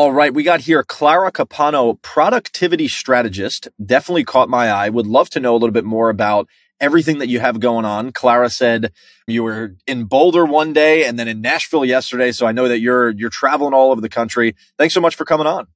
All 0.00 0.12
right, 0.12 0.32
we 0.32 0.44
got 0.44 0.62
here 0.62 0.82
Clara 0.82 1.30
Capano, 1.30 1.92
productivity 1.92 2.88
strategist. 2.88 3.68
Definitely 3.84 4.24
caught 4.24 4.48
my 4.48 4.70
eye. 4.70 4.88
Would 4.88 5.06
love 5.06 5.28
to 5.28 5.40
know 5.40 5.52
a 5.52 5.58
little 5.58 5.74
bit 5.74 5.84
more 5.84 6.08
about 6.08 6.48
everything 6.80 7.18
that 7.18 7.28
you 7.28 7.38
have 7.38 7.60
going 7.60 7.84
on. 7.84 8.10
Clara 8.10 8.48
said 8.48 8.94
you 9.26 9.42
were 9.42 9.76
in 9.86 10.04
Boulder 10.04 10.46
one 10.46 10.72
day 10.72 11.04
and 11.04 11.18
then 11.18 11.28
in 11.28 11.42
Nashville 11.42 11.84
yesterday, 11.84 12.32
so 12.32 12.46
I 12.46 12.52
know 12.52 12.66
that 12.66 12.80
you're 12.80 13.10
you're 13.10 13.28
traveling 13.28 13.74
all 13.74 13.92
over 13.92 14.00
the 14.00 14.08
country. 14.08 14.56
Thanks 14.78 14.94
so 14.94 15.02
much 15.02 15.16
for 15.16 15.26
coming 15.26 15.46
on. 15.46 15.66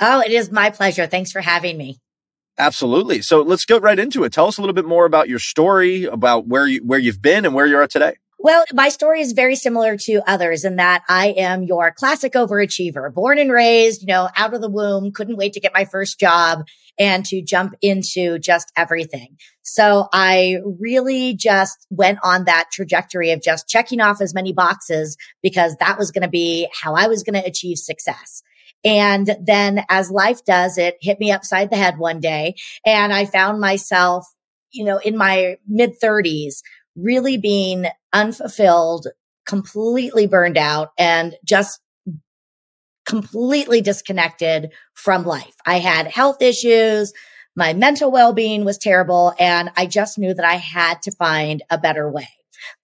Oh, 0.00 0.20
it 0.20 0.30
is 0.30 0.52
my 0.52 0.70
pleasure. 0.70 1.08
Thanks 1.08 1.32
for 1.32 1.40
having 1.40 1.76
me. 1.76 1.98
Absolutely. 2.58 3.22
So 3.22 3.42
let's 3.42 3.64
get 3.64 3.82
right 3.82 3.98
into 3.98 4.22
it. 4.22 4.32
Tell 4.32 4.46
us 4.46 4.56
a 4.56 4.60
little 4.60 4.72
bit 4.72 4.84
more 4.84 5.04
about 5.04 5.28
your 5.28 5.40
story, 5.40 6.04
about 6.04 6.46
where 6.46 6.68
you 6.68 6.80
where 6.86 7.00
you've 7.00 7.20
been 7.20 7.44
and 7.44 7.56
where 7.56 7.66
you're 7.66 7.82
at 7.82 7.90
today. 7.90 8.18
Well, 8.42 8.64
my 8.72 8.88
story 8.88 9.20
is 9.20 9.32
very 9.32 9.54
similar 9.54 9.98
to 9.98 10.22
others 10.26 10.64
in 10.64 10.76
that 10.76 11.02
I 11.10 11.34
am 11.36 11.62
your 11.62 11.92
classic 11.92 12.32
overachiever, 12.32 13.12
born 13.12 13.36
and 13.36 13.52
raised, 13.52 14.00
you 14.00 14.06
know, 14.06 14.30
out 14.34 14.54
of 14.54 14.62
the 14.62 14.70
womb, 14.70 15.12
couldn't 15.12 15.36
wait 15.36 15.52
to 15.52 15.60
get 15.60 15.74
my 15.74 15.84
first 15.84 16.18
job 16.18 16.64
and 16.98 17.22
to 17.26 17.42
jump 17.42 17.74
into 17.82 18.38
just 18.38 18.72
everything. 18.78 19.36
So 19.60 20.08
I 20.10 20.56
really 20.80 21.34
just 21.34 21.86
went 21.90 22.18
on 22.22 22.46
that 22.46 22.70
trajectory 22.72 23.30
of 23.32 23.42
just 23.42 23.68
checking 23.68 24.00
off 24.00 24.22
as 24.22 24.32
many 24.32 24.54
boxes 24.54 25.18
because 25.42 25.76
that 25.76 25.98
was 25.98 26.10
going 26.10 26.22
to 26.22 26.28
be 26.28 26.66
how 26.72 26.94
I 26.94 27.08
was 27.08 27.22
going 27.22 27.38
to 27.38 27.46
achieve 27.46 27.76
success. 27.76 28.42
And 28.82 29.36
then 29.44 29.84
as 29.90 30.10
life 30.10 30.46
does, 30.46 30.78
it 30.78 30.96
hit 31.02 31.20
me 31.20 31.30
upside 31.30 31.68
the 31.68 31.76
head 31.76 31.98
one 31.98 32.20
day 32.20 32.54
and 32.86 33.12
I 33.12 33.26
found 33.26 33.60
myself, 33.60 34.26
you 34.72 34.86
know, 34.86 34.96
in 34.96 35.18
my 35.18 35.56
mid 35.68 35.98
thirties 36.00 36.62
really 36.96 37.36
being 37.36 37.86
unfulfilled, 38.12 39.08
completely 39.46 40.26
burned 40.26 40.58
out 40.58 40.90
and 40.98 41.34
just 41.44 41.80
completely 43.06 43.80
disconnected 43.80 44.72
from 44.94 45.24
life. 45.24 45.54
I 45.66 45.78
had 45.78 46.06
health 46.06 46.42
issues. 46.42 47.12
My 47.56 47.72
mental 47.72 48.10
well-being 48.10 48.64
was 48.64 48.78
terrible. 48.78 49.34
And 49.38 49.70
I 49.76 49.86
just 49.86 50.18
knew 50.18 50.32
that 50.34 50.44
I 50.44 50.54
had 50.54 51.02
to 51.02 51.12
find 51.12 51.62
a 51.70 51.78
better 51.78 52.08
way. 52.10 52.28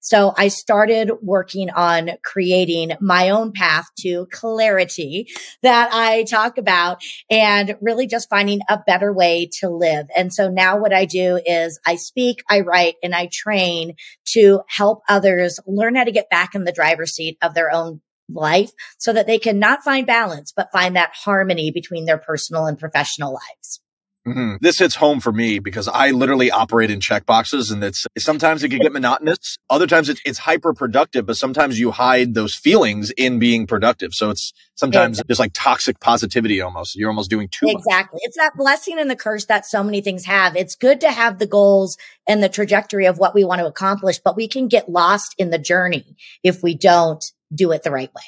So 0.01 0.33
I 0.37 0.49
started 0.49 1.11
working 1.23 1.71
on 1.71 2.11
creating 2.25 2.93
my 3.01 3.31
own 3.31 3.53
path 3.53 3.87
to 4.01 4.27
clarity 4.33 5.29
that 5.63 5.91
I 5.93 6.25
talk 6.25 6.59
about 6.59 7.03
and 7.31 7.77
really 7.81 8.07
just 8.07 8.31
finding 8.31 8.61
a 8.69 8.79
better 8.87 9.13
way 9.13 9.51
to 9.61 9.69
live. 9.69 10.07
And 10.17 10.33
so 10.33 10.49
now 10.49 10.79
what 10.79 10.93
I 10.93 11.05
do 11.05 11.41
is 11.45 11.81
I 11.87 11.97
speak, 11.97 12.43
I 12.49 12.61
write, 12.61 12.95
and 13.03 13.15
I 13.15 13.29
train 13.33 13.95
to 14.33 14.61
help 14.69 15.03
others 15.09 15.59
learn 15.67 15.97
how 15.97 16.05
to 16.05 16.13
get 16.13 16.31
back 16.31 16.55
in 16.55 16.65
the 16.65 16.73
driver's 16.73 17.15
seat 17.15 17.39
of 17.43 17.55
their 17.55 17.73
own 17.73 18.01
life 18.29 18.71
so 18.99 19.13
that 19.13 19.27
they 19.27 19.39
can 19.39 19.59
not 19.59 19.83
find 19.83 20.07
balance, 20.07 20.53
but 20.55 20.73
find 20.73 20.97
that 20.97 21.13
harmony 21.15 21.71
between 21.71 22.05
their 22.05 22.19
personal 22.19 22.67
and 22.67 22.79
professional 22.79 23.33
lives. 23.33 23.81
Mm-hmm. 24.27 24.57
This 24.61 24.79
hits 24.79 24.97
home 24.97 25.21
for 25.21 25.33
me 25.33 25.61
because 25.61 25.87
I 25.87 26.11
literally 26.11 26.51
operate 26.51 26.91
in 26.91 27.01
check 27.01 27.27
boxes 27.27 27.71
and 27.71 27.83
it's 27.85 28.07
sometimes 28.19 28.65
it 28.65 28.71
can 28.71 28.81
get 28.81 28.93
monotonous. 28.93 29.57
Other 29.71 29.87
times 29.87 30.09
it's, 30.09 30.21
it's 30.27 30.39
hyper 30.39 30.75
productive, 30.75 31.27
but 31.27 31.37
sometimes 31.37 31.79
you 31.79 31.93
hide 31.93 32.35
those 32.35 32.55
feelings 32.55 33.13
in 33.17 33.39
being 33.39 33.67
productive. 33.69 34.15
So 34.15 34.31
it's 34.31 34.53
sometimes 34.75 35.19
exactly. 35.19 35.33
just 35.33 35.41
like 35.41 35.53
toxic 35.55 36.01
positivity 36.01 36.61
almost. 36.61 36.97
You're 36.97 37.11
almost 37.11 37.31
doing 37.31 37.49
too 37.49 37.69
exactly. 37.69 38.17
Much. 38.17 38.23
It's 38.25 38.37
that 38.37 38.57
blessing 38.57 38.99
and 38.99 39.09
the 39.09 39.17
curse 39.17 39.47
that 39.47 39.65
so 39.65 39.85
many 39.85 40.01
things 40.01 40.25
have. 40.25 40.57
It's 40.57 40.75
good 40.75 41.01
to 41.03 41.13
have 41.13 41.39
the 41.39 41.47
goals 41.47 41.97
and 42.27 42.43
the 42.43 42.49
trajectory 42.49 43.07
of 43.07 43.19
what 43.19 43.33
we 43.33 43.45
want 43.45 43.61
to 43.61 43.67
accomplish, 43.67 44.19
but 44.19 44.37
we 44.37 44.49
can 44.49 44.67
get 44.67 44.89
lost 44.89 45.37
in 45.39 45.51
the 45.51 45.59
journey 45.59 46.17
if 46.43 46.65
we 46.65 46.75
don't 46.75 47.25
do 47.55 47.71
it 47.71 47.85
the 47.85 47.93
right 47.93 48.13
way. 48.13 48.23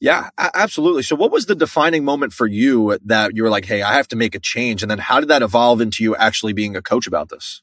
Yeah, 0.00 0.30
absolutely. 0.38 1.02
So 1.02 1.14
what 1.14 1.30
was 1.30 1.44
the 1.44 1.54
defining 1.54 2.04
moment 2.04 2.32
for 2.32 2.46
you 2.46 2.98
that 3.04 3.36
you 3.36 3.42
were 3.42 3.50
like, 3.50 3.66
Hey, 3.66 3.82
I 3.82 3.94
have 3.94 4.08
to 4.08 4.16
make 4.16 4.34
a 4.34 4.40
change? 4.40 4.82
And 4.82 4.90
then 4.90 4.98
how 4.98 5.20
did 5.20 5.28
that 5.28 5.42
evolve 5.42 5.80
into 5.80 6.02
you 6.02 6.16
actually 6.16 6.54
being 6.54 6.74
a 6.74 6.82
coach 6.82 7.06
about 7.06 7.28
this? 7.28 7.62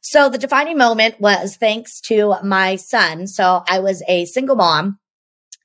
So 0.00 0.28
the 0.28 0.38
defining 0.38 0.78
moment 0.78 1.20
was 1.20 1.56
thanks 1.56 2.00
to 2.02 2.36
my 2.42 2.76
son. 2.76 3.26
So 3.26 3.62
I 3.68 3.80
was 3.80 4.02
a 4.08 4.24
single 4.26 4.56
mom. 4.56 4.98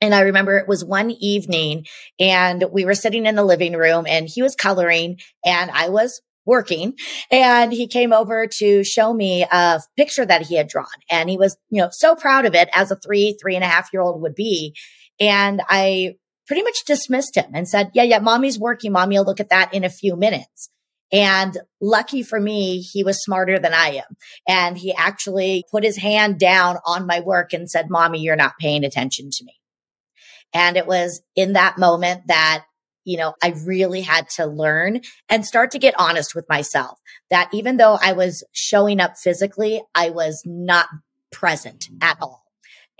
And 0.02 0.14
I 0.14 0.20
remember 0.20 0.56
it 0.56 0.68
was 0.68 0.82
one 0.82 1.10
evening 1.10 1.86
and 2.18 2.64
we 2.72 2.86
were 2.86 2.94
sitting 2.94 3.26
in 3.26 3.34
the 3.34 3.44
living 3.44 3.74
room 3.74 4.06
and 4.08 4.26
he 4.26 4.40
was 4.40 4.56
coloring 4.56 5.18
and 5.44 5.70
I 5.70 5.90
was 5.90 6.22
working 6.46 6.94
and 7.30 7.70
he 7.70 7.86
came 7.86 8.14
over 8.14 8.46
to 8.46 8.82
show 8.82 9.12
me 9.12 9.44
a 9.50 9.82
picture 9.98 10.24
that 10.24 10.46
he 10.46 10.56
had 10.56 10.68
drawn 10.68 10.86
and 11.10 11.28
he 11.28 11.36
was, 11.36 11.58
you 11.68 11.82
know, 11.82 11.90
so 11.92 12.14
proud 12.14 12.46
of 12.46 12.54
it 12.54 12.70
as 12.72 12.90
a 12.90 12.96
three, 12.96 13.36
three 13.40 13.56
and 13.56 13.64
a 13.64 13.68
half 13.68 13.90
year 13.92 14.00
old 14.00 14.22
would 14.22 14.34
be. 14.34 14.74
And 15.20 15.60
I 15.68 16.16
pretty 16.46 16.62
much 16.62 16.84
dismissed 16.86 17.36
him 17.36 17.50
and 17.54 17.68
said, 17.68 17.90
yeah, 17.94 18.02
yeah, 18.02 18.18
mommy's 18.18 18.58
working. 18.58 18.92
Mommy 18.92 19.18
will 19.18 19.24
look 19.24 19.40
at 19.40 19.50
that 19.50 19.72
in 19.72 19.84
a 19.84 19.90
few 19.90 20.16
minutes. 20.16 20.70
And 21.12 21.56
lucky 21.80 22.22
for 22.22 22.40
me, 22.40 22.80
he 22.80 23.02
was 23.02 23.22
smarter 23.22 23.58
than 23.58 23.74
I 23.74 23.96
am. 23.96 24.16
And 24.48 24.78
he 24.78 24.94
actually 24.94 25.64
put 25.70 25.84
his 25.84 25.96
hand 25.96 26.38
down 26.38 26.78
on 26.86 27.06
my 27.06 27.20
work 27.20 27.52
and 27.52 27.70
said, 27.70 27.90
mommy, 27.90 28.20
you're 28.20 28.36
not 28.36 28.58
paying 28.60 28.84
attention 28.84 29.30
to 29.30 29.44
me. 29.44 29.54
And 30.52 30.76
it 30.76 30.86
was 30.86 31.22
in 31.36 31.54
that 31.54 31.78
moment 31.78 32.22
that, 32.28 32.64
you 33.04 33.16
know, 33.16 33.34
I 33.42 33.54
really 33.64 34.02
had 34.02 34.28
to 34.30 34.46
learn 34.46 35.00
and 35.28 35.44
start 35.44 35.72
to 35.72 35.78
get 35.78 35.94
honest 35.98 36.34
with 36.34 36.48
myself 36.48 37.00
that 37.30 37.48
even 37.52 37.76
though 37.76 37.98
I 38.00 38.12
was 38.12 38.44
showing 38.52 39.00
up 39.00 39.16
physically, 39.16 39.82
I 39.94 40.10
was 40.10 40.42
not 40.44 40.86
present 41.32 41.86
at 42.00 42.18
all. 42.20 42.44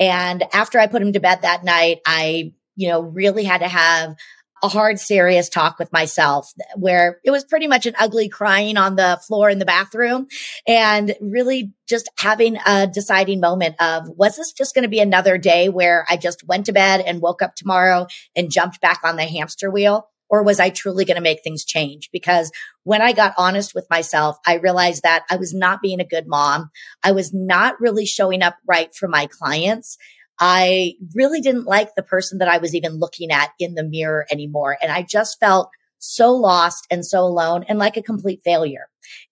And 0.01 0.43
after 0.53 0.81
I 0.81 0.87
put 0.87 1.03
him 1.03 1.13
to 1.13 1.21
bed 1.21 1.43
that 1.43 1.63
night, 1.63 2.01
I, 2.07 2.55
you 2.75 2.89
know, 2.89 3.01
really 3.03 3.45
had 3.45 3.59
to 3.59 3.69
have 3.69 4.17
a 4.63 4.69
hard, 4.69 4.99
serious 4.99 5.49
talk 5.49 5.79
with 5.79 5.93
myself 5.93 6.53
where 6.77 7.21
it 7.25 7.31
was 7.31 7.45
pretty 7.45 7.67
much 7.67 7.87
an 7.87 7.95
ugly 7.99 8.29
crying 8.29 8.77
on 8.77 8.97
the 8.97 9.21
floor 9.27 9.49
in 9.49 9.59
the 9.59 9.65
bathroom 9.65 10.27
and 10.67 11.15
really 11.21 11.73
just 11.89 12.11
having 12.19 12.59
a 12.67 12.87
deciding 12.87 13.41
moment 13.41 13.77
of 13.81 14.09
was 14.09 14.37
this 14.37 14.53
just 14.53 14.75
going 14.75 14.83
to 14.83 14.89
be 14.89 15.01
another 15.01 15.39
day 15.39 15.69
where 15.69 16.05
I 16.11 16.17
just 16.17 16.47
went 16.47 16.67
to 16.67 16.73
bed 16.73 17.01
and 17.01 17.23
woke 17.23 17.43
up 17.43 17.55
tomorrow 17.55 18.07
and 18.37 18.51
jumped 18.51 18.81
back 18.81 19.01
on 19.05 19.17
the 19.17 19.25
hamster 19.25 19.71
wheel? 19.71 20.09
Or 20.31 20.45
was 20.45 20.61
I 20.61 20.71
truly 20.71 21.05
going 21.05 21.17
to 21.17 21.23
make 21.23 21.43
things 21.43 21.65
change? 21.65 22.09
Because 22.13 22.53
when 22.85 23.03
I 23.03 23.13
got 23.13 23.35
honest 23.37 23.75
with 23.75 23.87
myself, 23.91 24.37
I 24.47 24.55
realized 24.55 25.03
that 25.03 25.25
I 25.29 25.37
was 25.37 25.53
not 25.53 25.83
being 25.83 26.01
a 26.01 26.05
good 26.05 26.27
mom. 26.29 26.71
I 27.03 27.13
was 27.13 27.35
not 27.35 27.81
really 27.81 28.07
showing 28.07 28.43
up 28.43 28.57
right 28.67 28.95
for 28.95 29.09
my 29.09 29.27
clients. 29.27 29.99
I 30.39 30.95
really 31.15 31.41
didn't 31.41 31.67
like 31.67 31.95
the 31.95 32.03
person 32.03 32.39
that 32.39 32.49
I 32.49 32.59
was 32.59 32.75
even 32.75 32.99
looking 32.99 33.31
at 33.31 33.51
in 33.59 33.75
the 33.75 33.85
mirror 33.85 34.25
anymore. 34.31 34.79
And 34.81 34.91
I 34.91 35.03
just 35.03 35.39
felt 35.41 35.69
so 35.99 36.33
lost 36.33 36.87
and 36.91 37.05
so 37.05 37.21
alone 37.21 37.65
and 37.69 37.79
like 37.79 37.97
a 37.97 38.03
complete 38.03 38.41
failure. 38.45 38.87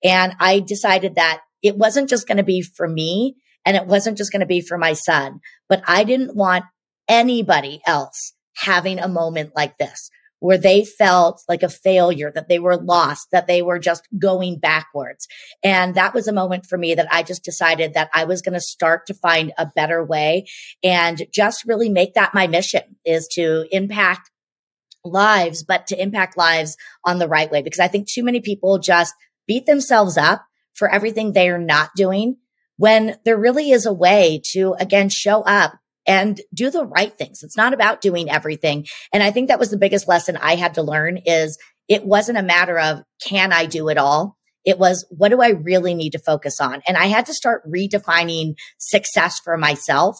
And 0.04 0.34
I 0.38 0.60
decided 0.60 1.14
that 1.14 1.40
it 1.62 1.78
wasn't 1.78 2.10
just 2.10 2.26
going 2.26 2.36
to 2.36 2.42
be 2.42 2.60
for 2.60 2.86
me 2.86 3.36
and 3.64 3.76
it 3.76 3.86
wasn't 3.86 4.18
just 4.18 4.32
going 4.32 4.40
to 4.40 4.46
be 4.46 4.60
for 4.60 4.76
my 4.76 4.92
son, 4.92 5.40
but 5.68 5.82
I 5.86 6.04
didn't 6.04 6.36
want 6.36 6.64
anybody 7.08 7.80
else 7.86 8.34
having 8.54 8.98
a 8.98 9.08
moment 9.08 9.52
like 9.56 9.78
this 9.78 10.10
where 10.40 10.58
they 10.58 10.84
felt 10.84 11.42
like 11.48 11.62
a 11.62 11.68
failure, 11.68 12.30
that 12.32 12.48
they 12.48 12.58
were 12.58 12.76
lost, 12.76 13.28
that 13.32 13.46
they 13.46 13.62
were 13.62 13.78
just 13.78 14.06
going 14.18 14.58
backwards. 14.58 15.26
And 15.62 15.94
that 15.94 16.14
was 16.14 16.28
a 16.28 16.32
moment 16.32 16.66
for 16.66 16.78
me 16.78 16.94
that 16.94 17.08
I 17.10 17.22
just 17.22 17.44
decided 17.44 17.94
that 17.94 18.10
I 18.14 18.24
was 18.24 18.42
going 18.42 18.54
to 18.54 18.60
start 18.60 19.06
to 19.06 19.14
find 19.14 19.52
a 19.58 19.66
better 19.74 20.04
way 20.04 20.46
and 20.82 21.26
just 21.32 21.64
really 21.66 21.88
make 21.88 22.14
that 22.14 22.34
my 22.34 22.46
mission 22.46 22.96
is 23.04 23.26
to 23.32 23.66
impact 23.72 24.30
lives, 25.04 25.64
but 25.64 25.86
to 25.88 26.00
impact 26.00 26.36
lives 26.36 26.76
on 27.04 27.18
the 27.18 27.28
right 27.28 27.50
way. 27.50 27.62
Because 27.62 27.80
I 27.80 27.88
think 27.88 28.08
too 28.08 28.22
many 28.22 28.40
people 28.40 28.78
just 28.78 29.14
beat 29.46 29.66
themselves 29.66 30.16
up 30.16 30.44
for 30.74 30.88
everything 30.88 31.32
they 31.32 31.48
are 31.48 31.58
not 31.58 31.90
doing 31.96 32.36
when 32.76 33.16
there 33.24 33.36
really 33.36 33.70
is 33.70 33.86
a 33.86 33.92
way 33.92 34.40
to 34.52 34.74
again 34.78 35.08
show 35.08 35.42
up 35.42 35.72
and 36.08 36.40
do 36.54 36.70
the 36.70 36.86
right 36.86 37.16
things. 37.16 37.42
It's 37.42 37.56
not 37.56 37.74
about 37.74 38.00
doing 38.00 38.30
everything. 38.30 38.86
And 39.12 39.22
I 39.22 39.30
think 39.30 39.48
that 39.48 39.58
was 39.58 39.70
the 39.70 39.78
biggest 39.78 40.08
lesson 40.08 40.38
I 40.38 40.56
had 40.56 40.74
to 40.74 40.82
learn 40.82 41.18
is 41.18 41.58
it 41.86 42.04
wasn't 42.04 42.38
a 42.38 42.42
matter 42.42 42.78
of 42.78 43.02
can 43.22 43.52
I 43.52 43.66
do 43.66 43.88
it 43.90 43.98
all? 43.98 44.36
It 44.64 44.78
was 44.78 45.06
what 45.10 45.28
do 45.28 45.40
I 45.40 45.50
really 45.50 45.94
need 45.94 46.10
to 46.10 46.18
focus 46.18 46.60
on? 46.60 46.82
And 46.88 46.96
I 46.96 47.06
had 47.06 47.26
to 47.26 47.34
start 47.34 47.70
redefining 47.70 48.54
success 48.78 49.38
for 49.38 49.56
myself 49.56 50.18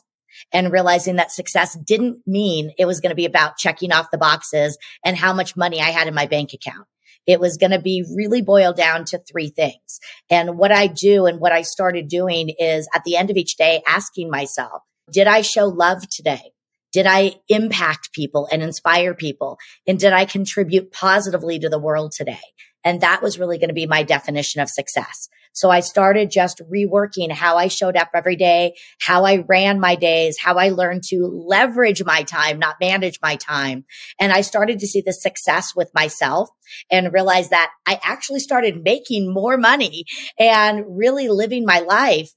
and 0.53 0.71
realizing 0.71 1.17
that 1.17 1.33
success 1.33 1.77
didn't 1.85 2.19
mean 2.27 2.71
it 2.79 2.85
was 2.85 3.01
going 3.01 3.11
to 3.11 3.17
be 3.17 3.25
about 3.25 3.57
checking 3.57 3.93
off 3.93 4.11
the 4.11 4.19
boxes 4.19 4.79
and 5.05 5.17
how 5.17 5.33
much 5.33 5.57
money 5.57 5.81
I 5.81 5.91
had 5.91 6.07
in 6.07 6.15
my 6.15 6.27
bank 6.27 6.53
account. 6.53 6.87
It 7.27 7.41
was 7.41 7.57
going 7.57 7.73
to 7.73 7.81
be 7.81 8.05
really 8.15 8.41
boiled 8.41 8.77
down 8.77 9.05
to 9.07 9.19
three 9.19 9.51
things. 9.51 10.01
And 10.31 10.57
what 10.57 10.73
I 10.73 10.87
do 10.87 11.27
and 11.27 11.41
what 11.41 11.53
I 11.53 11.63
started 11.63 12.09
doing 12.09 12.51
is 12.59 12.89
at 12.95 13.05
the 13.05 13.17
end 13.17 13.31
of 13.31 13.37
each 13.37 13.57
day, 13.57 13.83
asking 13.87 14.31
myself, 14.31 14.83
did 15.11 15.27
I 15.27 15.43
show 15.43 15.67
love 15.67 16.09
today? 16.09 16.53
Did 16.93 17.07
I 17.07 17.35
impact 17.49 18.13
people 18.13 18.49
and 18.51 18.63
inspire 18.63 19.15
people? 19.15 19.59
And 19.87 19.99
did 19.99 20.13
I 20.13 20.25
contribute 20.25 20.91
positively 20.91 21.59
to 21.59 21.69
the 21.69 21.79
world 21.79 22.13
today? 22.13 22.39
And 22.85 23.01
that 23.03 23.23
was 23.23 23.39
really 23.39 23.59
going 23.59 23.69
to 23.69 23.75
be 23.75 23.87
my 23.87 24.03
definition 24.03 24.63
of 24.63 24.71
success. 24.71 25.29
So 25.53 25.71
I 25.71 25.81
started 25.81 26.31
just 26.31 26.63
reworking 26.73 27.33
how 27.33 27.57
I 27.57 27.69
showed 27.69 27.97
up 27.97 28.11
every 28.15 28.37
day, 28.37 28.75
how 29.01 29.25
I 29.25 29.45
ran 29.49 29.81
my 29.81 29.97
days, 29.97 30.39
how 30.39 30.55
I 30.55 30.69
learned 30.69 31.03
to 31.09 31.27
leverage 31.49 32.05
my 32.05 32.23
time, 32.23 32.59
not 32.59 32.77
manage 32.81 33.19
my 33.21 33.37
time. 33.37 33.85
And 34.21 34.33
I 34.33 34.43
started 34.43 34.79
to 34.79 34.87
see 34.87 35.03
the 35.05 35.13
success 35.13 35.75
with 35.75 35.91
myself 35.95 36.49
and 36.91 37.13
realize 37.13 37.49
that 37.49 37.73
I 37.87 37.99
actually 38.05 38.41
started 38.41 38.85
making 38.85 39.33
more 39.33 39.57
money 39.57 40.05
and 40.39 40.85
really 40.89 41.29
living 41.29 41.65
my 41.65 41.81
life 41.81 42.31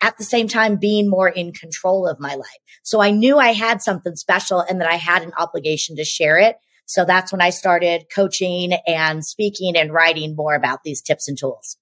at 0.00 0.16
the 0.18 0.24
same 0.24 0.48
time 0.48 0.76
being 0.76 1.08
more 1.08 1.28
in 1.28 1.52
control 1.52 2.06
of 2.06 2.20
my 2.20 2.34
life. 2.34 2.46
So 2.82 3.00
I 3.00 3.10
knew 3.10 3.38
I 3.38 3.52
had 3.52 3.82
something 3.82 4.16
special 4.16 4.60
and 4.60 4.80
that 4.80 4.90
I 4.90 4.96
had 4.96 5.22
an 5.22 5.32
obligation 5.38 5.96
to 5.96 6.04
share 6.04 6.38
it. 6.38 6.56
So 6.86 7.04
that's 7.04 7.30
when 7.30 7.40
I 7.40 7.50
started 7.50 8.06
coaching 8.12 8.72
and 8.86 9.24
speaking 9.24 9.76
and 9.76 9.92
writing 9.92 10.34
more 10.34 10.54
about 10.54 10.80
these 10.84 11.02
tips 11.02 11.28
and 11.28 11.38
tools. 11.38 11.76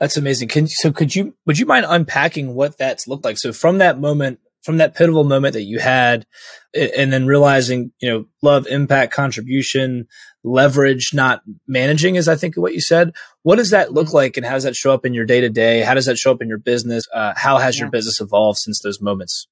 That's 0.00 0.16
amazing. 0.16 0.48
Can, 0.48 0.68
so 0.68 0.92
could 0.92 1.14
you, 1.14 1.34
would 1.44 1.58
you 1.58 1.66
mind 1.66 1.84
unpacking 1.88 2.54
what 2.54 2.78
that's 2.78 3.08
looked 3.08 3.24
like? 3.24 3.36
So 3.36 3.52
from 3.52 3.78
that 3.78 3.98
moment, 3.98 4.38
from 4.62 4.78
that 4.78 4.94
pivotal 4.94 5.24
moment 5.24 5.54
that 5.54 5.64
you 5.64 5.78
had 5.78 6.26
and 6.74 7.12
then 7.12 7.26
realizing, 7.26 7.92
you 8.00 8.08
know, 8.10 8.24
love, 8.42 8.66
impact, 8.66 9.12
contribution, 9.12 10.06
leverage, 10.48 11.10
not 11.12 11.42
managing 11.66 12.16
is 12.16 12.28
I 12.28 12.36
think 12.36 12.56
what 12.56 12.74
you 12.74 12.80
said. 12.80 13.12
What 13.42 13.56
does 13.56 13.70
that 13.70 13.92
look 13.92 14.08
mm-hmm. 14.08 14.16
like 14.16 14.36
and 14.36 14.46
how 14.46 14.54
does 14.54 14.64
that 14.64 14.76
show 14.76 14.92
up 14.92 15.04
in 15.04 15.14
your 15.14 15.24
day 15.24 15.40
to 15.40 15.48
day? 15.48 15.80
How 15.80 15.94
does 15.94 16.06
that 16.06 16.18
show 16.18 16.32
up 16.32 16.42
in 16.42 16.48
your 16.48 16.58
business? 16.58 17.04
Uh, 17.14 17.34
how 17.36 17.58
has 17.58 17.76
yeah. 17.76 17.84
your 17.84 17.90
business 17.90 18.20
evolved 18.20 18.58
since 18.58 18.80
those 18.80 19.00
moments? 19.00 19.46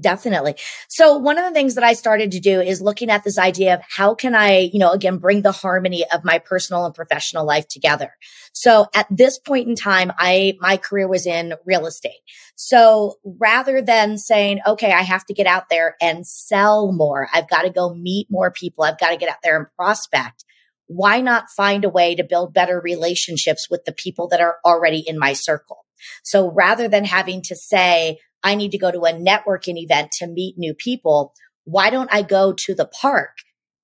Definitely. 0.00 0.56
So 0.88 1.18
one 1.18 1.38
of 1.38 1.44
the 1.44 1.52
things 1.52 1.76
that 1.76 1.84
I 1.84 1.92
started 1.92 2.32
to 2.32 2.40
do 2.40 2.60
is 2.60 2.82
looking 2.82 3.10
at 3.10 3.22
this 3.22 3.38
idea 3.38 3.74
of 3.74 3.80
how 3.88 4.16
can 4.16 4.34
I, 4.34 4.70
you 4.72 4.80
know, 4.80 4.90
again, 4.90 5.18
bring 5.18 5.42
the 5.42 5.52
harmony 5.52 6.04
of 6.12 6.24
my 6.24 6.40
personal 6.40 6.84
and 6.84 6.92
professional 6.92 7.46
life 7.46 7.68
together. 7.68 8.10
So 8.52 8.88
at 8.92 9.06
this 9.08 9.38
point 9.38 9.68
in 9.68 9.76
time, 9.76 10.10
I, 10.18 10.54
my 10.58 10.78
career 10.78 11.06
was 11.06 11.26
in 11.26 11.54
real 11.64 11.86
estate. 11.86 12.18
So 12.56 13.18
rather 13.24 13.80
than 13.82 14.18
saying, 14.18 14.60
okay, 14.66 14.90
I 14.90 15.02
have 15.02 15.24
to 15.26 15.34
get 15.34 15.46
out 15.46 15.68
there 15.70 15.94
and 16.02 16.26
sell 16.26 16.90
more, 16.90 17.28
I've 17.32 17.48
got 17.48 17.62
to 17.62 17.70
go 17.70 17.94
meet 17.94 18.26
more 18.28 18.50
people. 18.50 18.82
I've 18.82 18.98
got 18.98 19.10
to 19.10 19.16
get 19.16 19.28
out 19.28 19.42
there 19.44 19.56
and 19.56 19.66
prospect. 19.76 20.44
Why 20.86 21.20
not 21.20 21.50
find 21.50 21.84
a 21.84 21.88
way 21.88 22.16
to 22.16 22.24
build 22.24 22.52
better 22.52 22.80
relationships 22.80 23.68
with 23.70 23.84
the 23.84 23.92
people 23.92 24.26
that 24.28 24.40
are 24.40 24.56
already 24.64 25.04
in 25.06 25.20
my 25.20 25.34
circle? 25.34 25.84
So 26.24 26.50
rather 26.50 26.88
than 26.88 27.04
having 27.04 27.42
to 27.42 27.54
say, 27.56 28.18
I 28.44 28.54
need 28.54 28.72
to 28.72 28.78
go 28.78 28.92
to 28.92 29.00
a 29.00 29.12
networking 29.12 29.78
event 29.78 30.12
to 30.18 30.26
meet 30.26 30.56
new 30.58 30.74
people. 30.74 31.32
Why 31.64 31.90
don't 31.90 32.12
I 32.12 32.22
go 32.22 32.52
to 32.52 32.74
the 32.74 32.86
park 32.86 33.30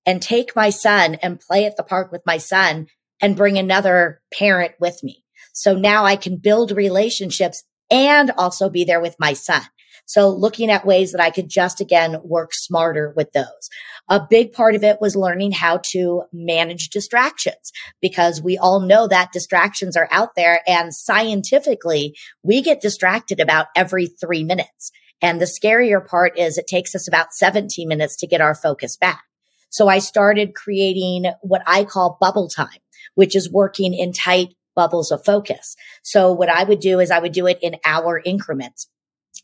and 0.05 0.21
take 0.21 0.55
my 0.55 0.69
son 0.69 1.15
and 1.15 1.39
play 1.39 1.65
at 1.65 1.75
the 1.75 1.83
park 1.83 2.11
with 2.11 2.21
my 2.25 2.37
son 2.37 2.85
and 3.19 3.35
bring 3.35 3.57
another 3.57 4.21
parent 4.31 4.73
with 4.79 5.03
me? 5.03 5.25
So 5.51 5.75
now 5.75 6.05
I 6.05 6.15
can 6.15 6.37
build 6.37 6.71
relationships 6.71 7.63
and 7.89 8.31
also 8.31 8.69
be 8.69 8.85
there 8.85 9.01
with 9.01 9.15
my 9.19 9.33
son. 9.33 9.63
So 10.05 10.29
looking 10.29 10.69
at 10.69 10.85
ways 10.85 11.11
that 11.11 11.21
I 11.21 11.29
could 11.29 11.49
just 11.49 11.81
again 11.81 12.17
work 12.23 12.53
smarter 12.53 13.13
with 13.15 13.31
those. 13.33 13.69
A 14.09 14.25
big 14.29 14.53
part 14.53 14.75
of 14.75 14.83
it 14.83 14.99
was 14.99 15.15
learning 15.15 15.51
how 15.51 15.79
to 15.91 16.23
manage 16.33 16.89
distractions 16.89 17.71
because 18.01 18.41
we 18.41 18.57
all 18.57 18.79
know 18.81 19.07
that 19.07 19.31
distractions 19.31 19.95
are 19.95 20.09
out 20.11 20.35
there 20.35 20.61
and 20.67 20.93
scientifically 20.93 22.15
we 22.43 22.61
get 22.61 22.81
distracted 22.81 23.39
about 23.39 23.67
every 23.75 24.07
three 24.07 24.43
minutes. 24.43 24.91
And 25.21 25.39
the 25.39 25.45
scarier 25.45 26.05
part 26.05 26.37
is 26.37 26.57
it 26.57 26.67
takes 26.67 26.95
us 26.95 27.07
about 27.07 27.33
17 27.33 27.87
minutes 27.87 28.15
to 28.17 28.27
get 28.27 28.41
our 28.41 28.55
focus 28.55 28.97
back. 28.97 29.23
So 29.69 29.87
I 29.87 29.99
started 29.99 30.55
creating 30.55 31.31
what 31.41 31.61
I 31.65 31.85
call 31.85 32.17
bubble 32.19 32.49
time, 32.49 32.79
which 33.15 33.35
is 33.35 33.51
working 33.51 33.93
in 33.93 34.11
tight 34.11 34.55
bubbles 34.75 35.11
of 35.11 35.23
focus. 35.23 35.75
So 36.03 36.31
what 36.31 36.49
I 36.49 36.63
would 36.63 36.79
do 36.79 36.99
is 36.99 37.11
I 37.11 37.19
would 37.19 37.31
do 37.31 37.47
it 37.47 37.59
in 37.61 37.75
hour 37.85 38.21
increments 38.23 38.87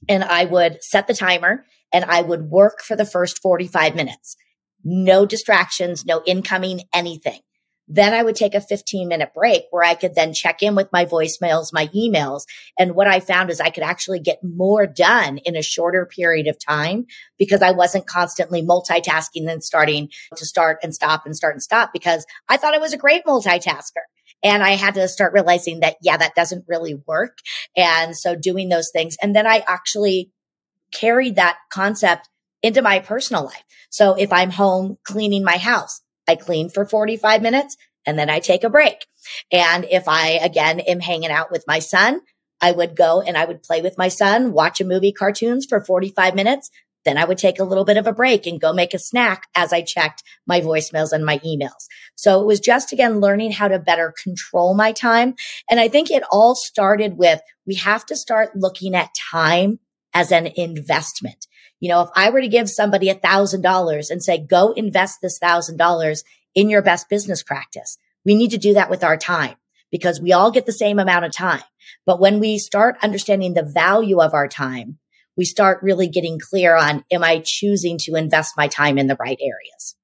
and 0.07 0.23
I 0.23 0.45
would 0.45 0.83
set 0.83 1.07
the 1.07 1.13
timer 1.13 1.65
and 1.93 2.05
I 2.05 2.21
would 2.21 2.49
work 2.49 2.81
for 2.81 2.95
the 2.95 3.05
first 3.05 3.41
45 3.41 3.95
minutes. 3.95 4.35
No 4.83 5.25
distractions, 5.25 6.05
no 6.05 6.21
incoming 6.25 6.81
anything. 6.93 7.39
Then 7.89 8.13
I 8.13 8.21
would 8.21 8.35
take 8.35 8.53
a 8.53 8.61
15 8.61 9.07
minute 9.07 9.33
break 9.33 9.63
where 9.71 9.83
I 9.83 9.95
could 9.95 10.13
then 10.13 10.33
check 10.33 10.61
in 10.61 10.75
with 10.75 10.91
my 10.91 11.05
voicemails, 11.05 11.71
my 11.71 11.87
emails. 11.87 12.41
And 12.77 12.95
what 12.95 13.07
I 13.07 13.21
found 13.21 13.49
is 13.49 13.61
I 13.61 13.69
could 13.69 13.83
actually 13.83 14.19
get 14.19 14.43
more 14.43 14.85
done 14.85 15.37
in 15.39 15.55
a 15.55 15.61
shorter 15.61 16.05
period 16.05 16.47
of 16.47 16.59
time 16.59 17.05
because 17.39 17.61
I 17.61 17.71
wasn't 17.71 18.05
constantly 18.05 18.61
multitasking 18.61 19.49
and 19.49 19.63
starting 19.63 20.09
to 20.35 20.45
start 20.45 20.79
and 20.83 20.93
stop 20.93 21.25
and 21.25 21.35
start 21.35 21.55
and 21.55 21.63
stop 21.63 21.93
because 21.93 22.25
I 22.49 22.57
thought 22.57 22.75
I 22.75 22.79
was 22.79 22.93
a 22.93 22.97
great 22.97 23.23
multitasker. 23.25 24.03
And 24.43 24.63
I 24.63 24.71
had 24.71 24.95
to 24.95 25.07
start 25.07 25.33
realizing 25.33 25.79
that, 25.79 25.97
yeah, 26.01 26.17
that 26.17 26.35
doesn't 26.35 26.65
really 26.67 26.95
work. 27.07 27.39
And 27.75 28.15
so 28.15 28.35
doing 28.35 28.69
those 28.69 28.91
things. 28.91 29.17
And 29.21 29.35
then 29.35 29.47
I 29.47 29.63
actually 29.67 30.31
carried 30.91 31.35
that 31.35 31.57
concept 31.71 32.29
into 32.61 32.81
my 32.81 32.99
personal 32.99 33.45
life. 33.45 33.63
So 33.89 34.13
if 34.13 34.31
I'm 34.31 34.51
home 34.51 34.97
cleaning 35.03 35.43
my 35.43 35.57
house, 35.57 36.01
I 36.27 36.35
clean 36.35 36.69
for 36.69 36.85
45 36.85 37.41
minutes 37.41 37.77
and 38.05 38.17
then 38.17 38.29
I 38.29 38.39
take 38.39 38.63
a 38.63 38.69
break. 38.69 39.05
And 39.51 39.85
if 39.89 40.07
I 40.07 40.39
again 40.41 40.79
am 40.81 40.99
hanging 40.99 41.31
out 41.31 41.51
with 41.51 41.65
my 41.67 41.79
son, 41.79 42.21
I 42.61 42.71
would 42.71 42.95
go 42.95 43.21
and 43.21 43.37
I 43.37 43.45
would 43.45 43.63
play 43.63 43.81
with 43.81 43.97
my 43.97 44.07
son, 44.07 44.51
watch 44.51 44.81
a 44.81 44.85
movie 44.85 45.11
cartoons 45.11 45.65
for 45.65 45.83
45 45.83 46.33
minutes, 46.33 46.71
then 47.07 47.17
I 47.17 47.25
would 47.25 47.37
take 47.37 47.59
a 47.59 47.63
little 47.63 47.85
bit 47.85 47.97
of 47.97 48.07
a 48.07 48.13
break 48.13 48.45
and 48.45 48.59
go 48.59 48.73
make 48.73 48.93
a 48.93 48.99
snack 48.99 49.47
as 49.55 49.71
I 49.71 49.81
checked 49.81 50.23
my 50.45 50.61
voicemails 50.61 51.11
and 51.11 51.25
my 51.25 51.39
emails. 51.39 51.87
So 52.15 52.41
it 52.41 52.45
was 52.45 52.59
just 52.59 52.91
again 52.91 53.19
learning 53.19 53.53
how 53.53 53.67
to 53.67 53.79
better 53.79 54.13
control 54.23 54.75
my 54.75 54.91
time. 54.91 55.35
And 55.69 55.79
I 55.79 55.87
think 55.87 56.11
it 56.11 56.23
all 56.31 56.55
started 56.55 57.17
with 57.17 57.41
we 57.65 57.75
have 57.75 58.05
to 58.07 58.15
start 58.15 58.55
looking 58.55 58.95
at 58.95 59.09
time 59.31 59.79
as 60.13 60.31
an 60.31 60.47
investment. 60.55 61.47
You 61.79 61.89
know, 61.89 62.01
if 62.01 62.09
I 62.15 62.31
were 62.31 62.41
to 62.41 62.47
give 62.47 62.69
somebody 62.69 63.09
a 63.09 63.13
thousand 63.13 63.61
dollars 63.61 64.09
and 64.09 64.23
say, 64.23 64.43
go 64.43 64.71
invest 64.71 65.19
this 65.21 65.37
thousand 65.37 65.77
dollars 65.77 66.23
in 66.55 66.69
your 66.69 66.81
best 66.81 67.07
business 67.09 67.43
practice, 67.43 67.97
we 68.25 68.35
need 68.35 68.51
to 68.51 68.57
do 68.57 68.73
that 68.73 68.89
with 68.89 69.03
our 69.03 69.17
time 69.17 69.55
because 69.91 70.19
we 70.19 70.33
all 70.33 70.51
get 70.51 70.65
the 70.65 70.73
same 70.73 70.99
amount 70.99 71.25
of 71.25 71.31
time. 71.31 71.61
But 72.05 72.19
when 72.19 72.39
we 72.39 72.57
start 72.57 72.97
understanding 73.03 73.53
the 73.53 73.63
value 73.63 74.19
of 74.19 74.33
our 74.33 74.47
time, 74.47 74.97
we 75.37 75.45
start 75.45 75.79
really 75.83 76.07
getting 76.07 76.39
clear 76.39 76.75
on, 76.75 77.03
am 77.11 77.23
I 77.23 77.41
choosing 77.45 77.97
to 77.99 78.15
invest 78.15 78.55
my 78.57 78.67
time 78.67 78.97
in 78.97 79.07
the 79.07 79.17
right 79.19 79.37
areas? 79.39 79.95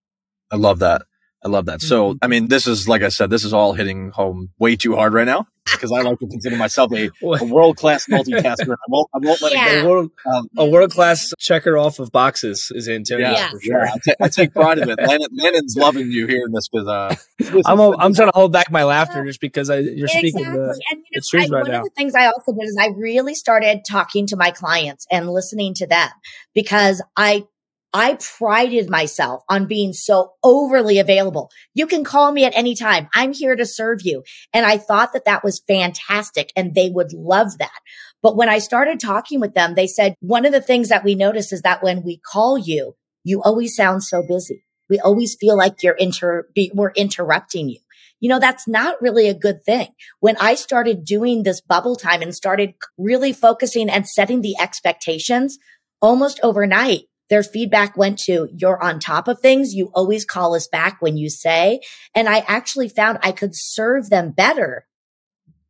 I 0.52 0.56
love 0.56 0.80
that. 0.80 1.04
I 1.44 1.50
love 1.50 1.66
that. 1.66 1.82
So, 1.82 2.12
mm-hmm. 2.12 2.18
I 2.22 2.28
mean, 2.28 2.48
this 2.48 2.68
is, 2.68 2.88
like 2.88 3.02
I 3.02 3.10
said, 3.10 3.30
this 3.30 3.44
is 3.44 3.54
all 3.54 3.74
hitting 3.74 4.12
home 4.12 4.50
way 4.60 4.76
too 4.76 4.96
hard 4.96 5.14
right 5.14 5.26
now 5.26 5.48
because 5.72 5.92
I 5.92 6.02
like 6.02 6.20
to 6.20 6.28
consider 6.28 6.56
myself 6.56 6.92
a, 6.94 7.10
a 7.22 7.46
world 7.46 7.78
class 7.78 8.08
multitasker. 8.08 8.74
I 8.74 8.86
won't, 8.88 9.10
I 9.14 9.18
won't 9.20 9.42
let 9.42 9.54
yeah. 9.54 9.80
it 9.80 9.84
go. 9.84 10.10
Um, 10.32 10.48
a 10.58 10.66
world 10.66 10.92
class 10.92 11.34
checker 11.40 11.78
off 11.78 12.00
of 12.00 12.12
boxes 12.12 12.72
is 12.74 12.88
Antonio 12.88 13.32
yeah, 13.32 13.50
for 13.50 13.60
sure. 13.60 13.86
Yeah, 13.86 13.92
I, 13.94 13.98
t- 14.04 14.16
I 14.22 14.28
take 14.30 14.54
pride 14.54 14.80
in 14.80 14.90
it. 14.90 15.00
Landon, 15.00 15.28
Landon's 15.34 15.76
loving 15.78 16.10
you 16.12 16.28
hearing 16.28 16.54
this 16.54 16.70
because 16.70 16.88
uh, 16.88 17.16
I'm, 17.66 17.80
a, 17.80 17.92
I'm 17.98 18.14
trying 18.14 18.32
to 18.32 18.36
hold 18.36 18.54
back 18.54 18.72
my 18.72 18.84
laughter 18.84 19.26
just 19.26 19.42
because 19.42 19.70
I, 19.70 19.80
you're 19.80 20.06
exactly. 20.06 20.32
speaking 20.32 20.54
the, 20.54 20.82
and, 20.92 21.04
you 21.12 21.22
know, 21.22 21.40
I, 21.40 21.48
right 21.48 21.64
one 21.64 21.72
now. 21.72 21.78
of 21.80 21.84
the 21.86 21.92
things 21.96 22.16
I 22.16 22.28
also 22.28 22.54
did 22.54 22.64
is 22.64 22.78
I 22.80 22.88
really 22.96 23.36
started 23.36 23.82
talking 23.90 24.28
to 24.28 24.38
my 24.38 24.52
clients 24.52 25.06
and 25.12 25.30
listening 25.30 25.74
to 25.76 25.88
them 25.88 26.10
because 26.54 27.02
I 27.18 27.46
I 27.94 28.16
prided 28.16 28.90
myself 28.90 29.44
on 29.48 29.68
being 29.68 29.94
so 29.94 30.34
overly 30.44 30.98
available. 30.98 31.52
You 31.76 31.86
can 31.86 32.04
call 32.04 32.32
me 32.32 32.44
at 32.44 32.56
any 32.56 32.76
time. 32.76 33.08
I'm 33.14 33.34
here 33.34 33.56
to 33.56 33.66
serve 33.66 34.02
you. 34.04 34.24
And 34.52 34.66
I 34.66 34.78
thought 34.78 35.14
that 35.14 35.26
that 35.26 35.44
was 35.44 35.62
fantastic 35.68 36.52
and 36.56 36.74
they 36.74 36.90
would 36.90 37.14
love 37.14 37.60
that. 37.60 37.80
But 38.24 38.36
when 38.36 38.50
I 38.50 38.58
started 38.58 39.00
talking 39.00 39.40
with 39.40 39.54
them, 39.54 39.76
they 39.76 39.86
said 39.86 40.16
one 40.22 40.46
of 40.46 40.52
the 40.52 40.62
things 40.62 40.90
that 40.90 41.04
we 41.04 41.14
notice 41.14 41.54
is 41.54 41.62
that 41.62 41.84
when 41.84 42.02
we 42.04 42.18
call 42.18 42.58
you, 42.58 42.96
you 43.24 43.44
always 43.44 43.76
sound 43.76 44.04
so 44.04 44.24
busy. 44.28 44.64
We 44.90 45.00
always 45.00 45.36
feel 45.36 45.56
like 45.56 45.84
you're 45.84 45.94
inter, 45.94 46.48
we're 46.74 46.92
interrupting 46.92 47.70
you. 47.70 47.80
You 48.20 48.30
know, 48.30 48.40
that's 48.40 48.68
not 48.68 49.02
really 49.02 49.28
a 49.28 49.34
good 49.34 49.64
thing. 49.64 49.90
When 50.20 50.38
I 50.40 50.56
started 50.56 51.04
doing 51.04 51.44
this 51.44 51.62
bubble 51.62 51.96
time 51.96 52.22
and 52.22 52.34
started 52.34 52.74
really 52.98 53.34
focusing 53.34 53.90
and 53.90 54.08
setting 54.08 54.42
the 54.42 54.56
expectations 54.60 55.58
almost 56.02 56.40
overnight, 56.42 57.04
their 57.30 57.44
feedback 57.44 57.98
went 57.98 58.20
to, 58.20 58.50
you're 58.54 58.82
on 58.82 59.00
top 59.00 59.28
of 59.28 59.40
things. 59.40 59.74
You 59.74 59.92
always 59.94 60.26
call 60.26 60.56
us 60.56 60.68
back 60.68 61.02
when 61.02 61.18
you 61.18 61.30
say. 61.30 61.82
And 62.14 62.28
I 62.28 62.40
actually 62.48 62.90
found 62.90 63.20
I 63.22 63.32
could 63.32 63.52
serve 63.54 64.10
them 64.10 64.32
better 64.32 64.86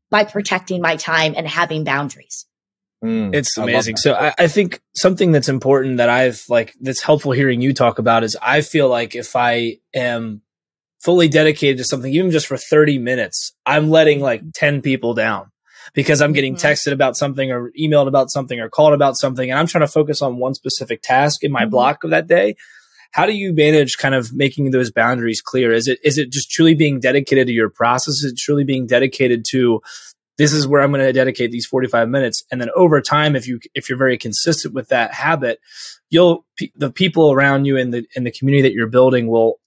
by 0.09 0.23
protecting 0.23 0.81
my 0.81 0.95
time 0.95 1.33
and 1.35 1.47
having 1.47 1.83
boundaries. 1.83 2.45
Mm, 3.03 3.35
it's 3.35 3.57
amazing. 3.57 3.97
So 3.97 4.13
I, 4.13 4.33
I, 4.37 4.47
think 4.47 4.81
something 4.95 5.33
that's 5.33 5.49
important 5.49 5.97
that 5.97 6.09
I've 6.09 6.45
like, 6.47 6.73
that's 6.79 7.01
helpful 7.01 7.33
hearing 7.33 7.61
you 7.61 7.73
talk 7.73 7.99
about 7.99 8.23
is 8.23 8.37
I 8.41 8.61
feel 8.61 8.87
like 8.87 9.13
if 9.13 9.35
I 9.35 9.79
am 9.93 10.41
fully 11.01 11.27
dedicated 11.27 11.79
to 11.79 11.83
something, 11.83 12.13
even 12.13 12.31
just 12.31 12.47
for 12.47 12.55
30 12.55 12.99
minutes, 12.99 13.53
I'm 13.65 13.89
letting 13.89 14.21
like 14.21 14.41
10 14.53 14.81
people 14.81 15.13
down 15.13 15.51
because 15.93 16.21
I'm 16.21 16.33
getting 16.33 16.55
mm-hmm. 16.55 16.67
texted 16.67 16.93
about 16.93 17.15
something 17.17 17.51
or 17.51 17.71
emailed 17.79 18.07
about 18.07 18.31
something 18.31 18.59
or 18.59 18.69
called 18.69 18.93
about 18.93 19.17
something 19.17 19.49
and 19.49 19.59
I'm 19.59 19.67
trying 19.67 19.85
to 19.85 19.91
focus 19.91 20.21
on 20.21 20.37
one 20.37 20.53
specific 20.53 21.01
task 21.01 21.43
in 21.43 21.51
my 21.51 21.61
mm-hmm. 21.61 21.71
block 21.71 22.03
of 22.03 22.11
that 22.11 22.27
day. 22.27 22.55
How 23.11 23.27
do 23.27 23.33
you 23.33 23.53
manage 23.53 23.97
kind 23.97 24.15
of 24.15 24.33
making 24.33 24.71
those 24.71 24.91
boundaries 24.91 25.39
clear? 25.39 25.71
Is 25.71 25.87
it 25.87 25.99
is 26.03 26.17
it 26.17 26.31
just 26.31 26.49
truly 26.49 26.73
being 26.73 26.99
dedicated 26.99 27.45
to 27.47 27.53
your 27.53 27.69
process? 27.69 28.15
Is 28.15 28.31
it 28.33 28.37
truly 28.37 28.63
being 28.63 28.87
dedicated 28.87 29.45
to 29.51 29.81
this 30.37 30.51
is 30.51 30.67
where 30.67 30.81
I'm 30.81 30.91
going 30.91 31.05
to 31.05 31.13
dedicate 31.13 31.51
these 31.51 31.65
45 31.65 32.09
minutes. 32.09 32.43
And 32.51 32.59
then 32.59 32.69
over 32.75 33.01
time, 33.01 33.35
if 33.35 33.47
you, 33.47 33.59
if 33.75 33.87
you're 33.87 33.97
very 33.97 34.17
consistent 34.17 34.73
with 34.73 34.89
that 34.89 35.13
habit, 35.13 35.59
you'll, 36.09 36.45
the 36.75 36.91
people 36.91 37.31
around 37.31 37.65
you 37.65 37.77
in 37.77 37.91
the, 37.91 38.05
in 38.15 38.23
the 38.23 38.31
community 38.31 38.63
that 38.63 38.73
you're 38.73 38.87
building 38.87 39.27
will 39.27 39.59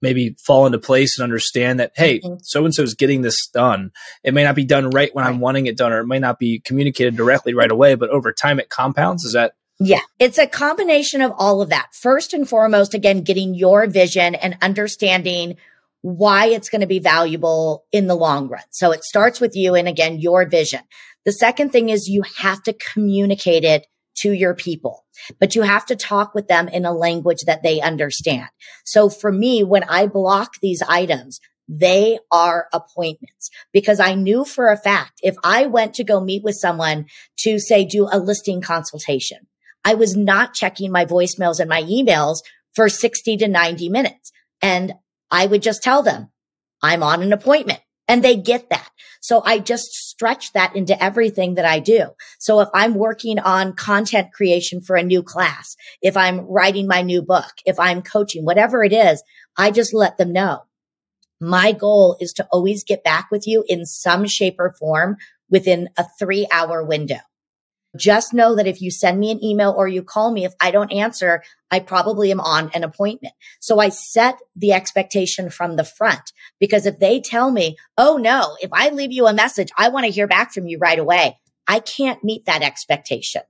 maybe 0.00 0.36
fall 0.44 0.66
into 0.66 0.78
place 0.78 1.18
and 1.18 1.24
understand 1.24 1.80
that, 1.80 1.92
hey, 1.96 2.20
so 2.42 2.64
and 2.64 2.74
so 2.74 2.82
is 2.82 2.94
getting 2.94 3.22
this 3.22 3.48
done. 3.48 3.90
It 4.22 4.34
may 4.34 4.44
not 4.44 4.54
be 4.54 4.64
done 4.64 4.90
right 4.90 5.14
when 5.14 5.24
right. 5.24 5.30
I'm 5.30 5.40
wanting 5.40 5.66
it 5.66 5.76
done, 5.76 5.92
or 5.92 6.00
it 6.00 6.06
may 6.06 6.18
not 6.18 6.38
be 6.38 6.60
communicated 6.60 7.16
directly 7.16 7.54
right 7.54 7.70
away, 7.70 7.94
but 7.94 8.10
over 8.10 8.32
time 8.32 8.60
it 8.60 8.70
compounds. 8.70 9.24
Is 9.24 9.32
that? 9.32 9.54
Yeah, 9.80 10.00
it's 10.18 10.38
a 10.38 10.46
combination 10.46 11.22
of 11.22 11.32
all 11.36 11.62
of 11.62 11.68
that. 11.68 11.94
First 11.94 12.34
and 12.34 12.48
foremost, 12.48 12.94
again, 12.94 13.22
getting 13.22 13.54
your 13.54 13.86
vision 13.86 14.34
and 14.34 14.56
understanding 14.60 15.56
why 16.02 16.46
it's 16.46 16.68
going 16.68 16.80
to 16.80 16.86
be 16.86 16.98
valuable 16.98 17.84
in 17.92 18.06
the 18.06 18.14
long 18.14 18.48
run. 18.48 18.62
So 18.70 18.92
it 18.92 19.04
starts 19.04 19.40
with 19.40 19.54
you 19.54 19.74
and 19.74 19.88
again, 19.88 20.18
your 20.18 20.48
vision. 20.48 20.80
The 21.24 21.32
second 21.32 21.70
thing 21.70 21.90
is 21.90 22.08
you 22.08 22.22
have 22.38 22.62
to 22.64 22.72
communicate 22.72 23.64
it 23.64 23.86
to 24.20 24.32
your 24.32 24.54
people, 24.54 25.04
but 25.38 25.54
you 25.54 25.62
have 25.62 25.86
to 25.86 25.96
talk 25.96 26.34
with 26.34 26.48
them 26.48 26.68
in 26.68 26.84
a 26.84 26.92
language 26.92 27.42
that 27.46 27.62
they 27.62 27.80
understand. 27.80 28.48
So 28.84 29.08
for 29.08 29.32
me, 29.32 29.64
when 29.64 29.84
I 29.84 30.06
block 30.06 30.54
these 30.60 30.82
items, 30.82 31.40
they 31.68 32.18
are 32.30 32.68
appointments 32.72 33.50
because 33.72 34.00
I 34.00 34.14
knew 34.14 34.44
for 34.44 34.68
a 34.68 34.76
fact 34.76 35.20
if 35.22 35.36
I 35.44 35.66
went 35.66 35.94
to 35.94 36.04
go 36.04 36.20
meet 36.20 36.42
with 36.42 36.54
someone 36.56 37.06
to 37.40 37.58
say 37.58 37.84
do 37.84 38.08
a 38.10 38.18
listing 38.18 38.62
consultation, 38.62 39.46
I 39.84 39.94
was 39.94 40.16
not 40.16 40.54
checking 40.54 40.90
my 40.90 41.04
voicemails 41.04 41.60
and 41.60 41.68
my 41.68 41.82
emails 41.82 42.38
for 42.74 42.88
60 42.88 43.36
to 43.38 43.48
90 43.48 43.88
minutes. 43.90 44.32
And 44.62 44.94
I 45.30 45.46
would 45.46 45.62
just 45.62 45.82
tell 45.82 46.02
them 46.02 46.30
I'm 46.82 47.02
on 47.02 47.22
an 47.22 47.32
appointment 47.32 47.80
and 48.08 48.24
they 48.24 48.36
get 48.36 48.70
that. 48.70 48.90
So 49.20 49.42
I 49.44 49.58
just 49.58 49.92
stretch 49.92 50.52
that 50.52 50.74
into 50.74 51.00
everything 51.02 51.54
that 51.54 51.64
I 51.64 51.80
do. 51.80 52.06
So 52.38 52.60
if 52.60 52.68
I'm 52.72 52.94
working 52.94 53.38
on 53.38 53.74
content 53.74 54.32
creation 54.32 54.80
for 54.80 54.96
a 54.96 55.02
new 55.02 55.22
class, 55.22 55.76
if 56.00 56.16
I'm 56.16 56.40
writing 56.40 56.86
my 56.86 57.02
new 57.02 57.22
book, 57.22 57.52
if 57.66 57.78
I'm 57.78 58.02
coaching, 58.02 58.44
whatever 58.44 58.82
it 58.82 58.92
is, 58.92 59.22
I 59.56 59.70
just 59.70 59.92
let 59.92 60.16
them 60.16 60.32
know. 60.32 60.62
My 61.40 61.72
goal 61.72 62.16
is 62.20 62.32
to 62.34 62.48
always 62.50 62.84
get 62.84 63.04
back 63.04 63.28
with 63.30 63.46
you 63.46 63.64
in 63.68 63.86
some 63.86 64.26
shape 64.26 64.56
or 64.58 64.74
form 64.78 65.16
within 65.50 65.88
a 65.96 66.04
three 66.18 66.46
hour 66.50 66.82
window. 66.82 67.18
Just 67.96 68.34
know 68.34 68.54
that 68.54 68.66
if 68.66 68.82
you 68.82 68.90
send 68.90 69.18
me 69.18 69.30
an 69.30 69.42
email 69.42 69.74
or 69.76 69.88
you 69.88 70.02
call 70.02 70.30
me, 70.30 70.44
if 70.44 70.52
I 70.60 70.70
don't 70.70 70.92
answer, 70.92 71.42
I 71.70 71.80
probably 71.80 72.30
am 72.30 72.40
on 72.40 72.70
an 72.74 72.84
appointment. 72.84 73.34
So 73.60 73.78
I 73.78 73.88
set 73.88 74.38
the 74.54 74.72
expectation 74.72 75.48
from 75.48 75.76
the 75.76 75.84
front 75.84 76.32
because 76.60 76.86
if 76.86 76.98
they 76.98 77.20
tell 77.20 77.50
me, 77.50 77.76
Oh 77.96 78.18
no, 78.18 78.56
if 78.60 78.70
I 78.72 78.90
leave 78.90 79.12
you 79.12 79.26
a 79.26 79.32
message, 79.32 79.70
I 79.76 79.88
want 79.88 80.04
to 80.04 80.12
hear 80.12 80.26
back 80.26 80.52
from 80.52 80.66
you 80.66 80.78
right 80.78 80.98
away. 80.98 81.38
I 81.66 81.80
can't 81.80 82.22
meet 82.22 82.46
that 82.46 82.62
expectation. 82.62 83.42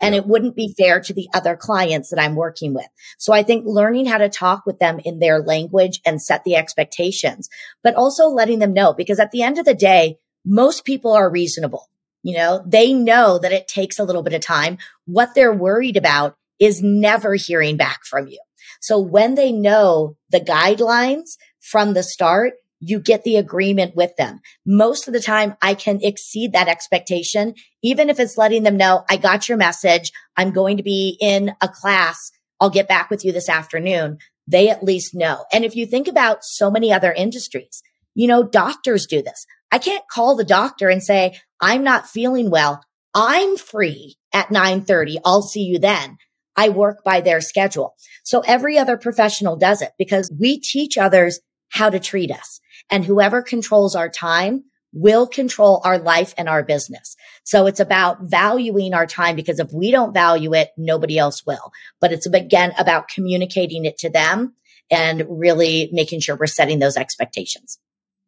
And 0.00 0.14
it 0.14 0.26
wouldn't 0.26 0.56
be 0.56 0.74
fair 0.76 1.00
to 1.00 1.12
the 1.12 1.28
other 1.34 1.54
clients 1.54 2.10
that 2.10 2.20
I'm 2.20 2.34
working 2.34 2.74
with. 2.74 2.86
So 3.18 3.32
I 3.32 3.42
think 3.42 3.66
learning 3.66 4.06
how 4.06 4.18
to 4.18 4.28
talk 4.28 4.64
with 4.66 4.78
them 4.78 5.00
in 5.04 5.18
their 5.18 5.40
language 5.40 6.00
and 6.04 6.20
set 6.20 6.44
the 6.44 6.56
expectations, 6.56 7.48
but 7.84 7.94
also 7.94 8.26
letting 8.28 8.58
them 8.58 8.72
know 8.72 8.94
because 8.94 9.20
at 9.20 9.30
the 9.30 9.42
end 9.42 9.58
of 9.58 9.64
the 9.64 9.74
day, 9.74 10.16
most 10.44 10.84
people 10.84 11.12
are 11.12 11.30
reasonable. 11.30 11.88
You 12.26 12.36
know, 12.36 12.60
they 12.66 12.92
know 12.92 13.38
that 13.38 13.52
it 13.52 13.68
takes 13.68 14.00
a 14.00 14.04
little 14.04 14.24
bit 14.24 14.34
of 14.34 14.40
time. 14.40 14.78
What 15.04 15.36
they're 15.36 15.54
worried 15.54 15.96
about 15.96 16.36
is 16.58 16.82
never 16.82 17.36
hearing 17.36 17.76
back 17.76 18.04
from 18.04 18.26
you. 18.26 18.40
So 18.80 18.98
when 18.98 19.36
they 19.36 19.52
know 19.52 20.16
the 20.30 20.40
guidelines 20.40 21.36
from 21.60 21.94
the 21.94 22.02
start, 22.02 22.54
you 22.80 22.98
get 22.98 23.22
the 23.22 23.36
agreement 23.36 23.94
with 23.94 24.16
them. 24.16 24.40
Most 24.66 25.06
of 25.06 25.14
the 25.14 25.20
time 25.20 25.54
I 25.62 25.74
can 25.74 26.00
exceed 26.02 26.52
that 26.52 26.66
expectation, 26.66 27.54
even 27.80 28.10
if 28.10 28.18
it's 28.18 28.36
letting 28.36 28.64
them 28.64 28.76
know 28.76 29.04
I 29.08 29.18
got 29.18 29.48
your 29.48 29.56
message. 29.56 30.10
I'm 30.36 30.50
going 30.50 30.78
to 30.78 30.82
be 30.82 31.16
in 31.20 31.52
a 31.60 31.68
class. 31.68 32.32
I'll 32.60 32.70
get 32.70 32.88
back 32.88 33.08
with 33.08 33.24
you 33.24 33.30
this 33.30 33.48
afternoon. 33.48 34.18
They 34.48 34.68
at 34.68 34.82
least 34.82 35.14
know. 35.14 35.44
And 35.52 35.64
if 35.64 35.76
you 35.76 35.86
think 35.86 36.08
about 36.08 36.42
so 36.42 36.72
many 36.72 36.92
other 36.92 37.12
industries, 37.12 37.84
you 38.16 38.26
know, 38.26 38.42
doctors 38.42 39.06
do 39.06 39.22
this. 39.22 39.46
I 39.70 39.78
can't 39.78 40.08
call 40.10 40.36
the 40.36 40.44
doctor 40.44 40.88
and 40.88 41.02
say, 41.02 41.38
I'm 41.60 41.82
not 41.82 42.08
feeling 42.08 42.50
well. 42.50 42.82
I'm 43.14 43.56
free 43.56 44.16
at 44.32 44.50
930. 44.50 45.18
I'll 45.24 45.42
see 45.42 45.62
you 45.62 45.78
then. 45.78 46.18
I 46.56 46.70
work 46.70 47.04
by 47.04 47.20
their 47.20 47.40
schedule. 47.40 47.94
So 48.24 48.40
every 48.40 48.78
other 48.78 48.96
professional 48.96 49.56
does 49.56 49.82
it 49.82 49.92
because 49.98 50.32
we 50.38 50.58
teach 50.58 50.96
others 50.98 51.40
how 51.68 51.90
to 51.90 52.00
treat 52.00 52.30
us 52.30 52.60
and 52.90 53.04
whoever 53.04 53.42
controls 53.42 53.94
our 53.94 54.08
time 54.08 54.64
will 54.92 55.26
control 55.26 55.82
our 55.84 55.98
life 55.98 56.32
and 56.38 56.48
our 56.48 56.62
business. 56.62 57.16
So 57.44 57.66
it's 57.66 57.80
about 57.80 58.18
valuing 58.22 58.94
our 58.94 59.06
time 59.06 59.36
because 59.36 59.58
if 59.58 59.70
we 59.72 59.90
don't 59.90 60.14
value 60.14 60.54
it, 60.54 60.70
nobody 60.78 61.18
else 61.18 61.44
will. 61.44 61.72
But 62.00 62.12
it's 62.12 62.26
again 62.26 62.72
about 62.78 63.08
communicating 63.08 63.84
it 63.84 63.98
to 63.98 64.10
them 64.10 64.54
and 64.90 65.24
really 65.28 65.90
making 65.92 66.20
sure 66.20 66.36
we're 66.36 66.46
setting 66.46 66.78
those 66.78 66.96
expectations. 66.96 67.78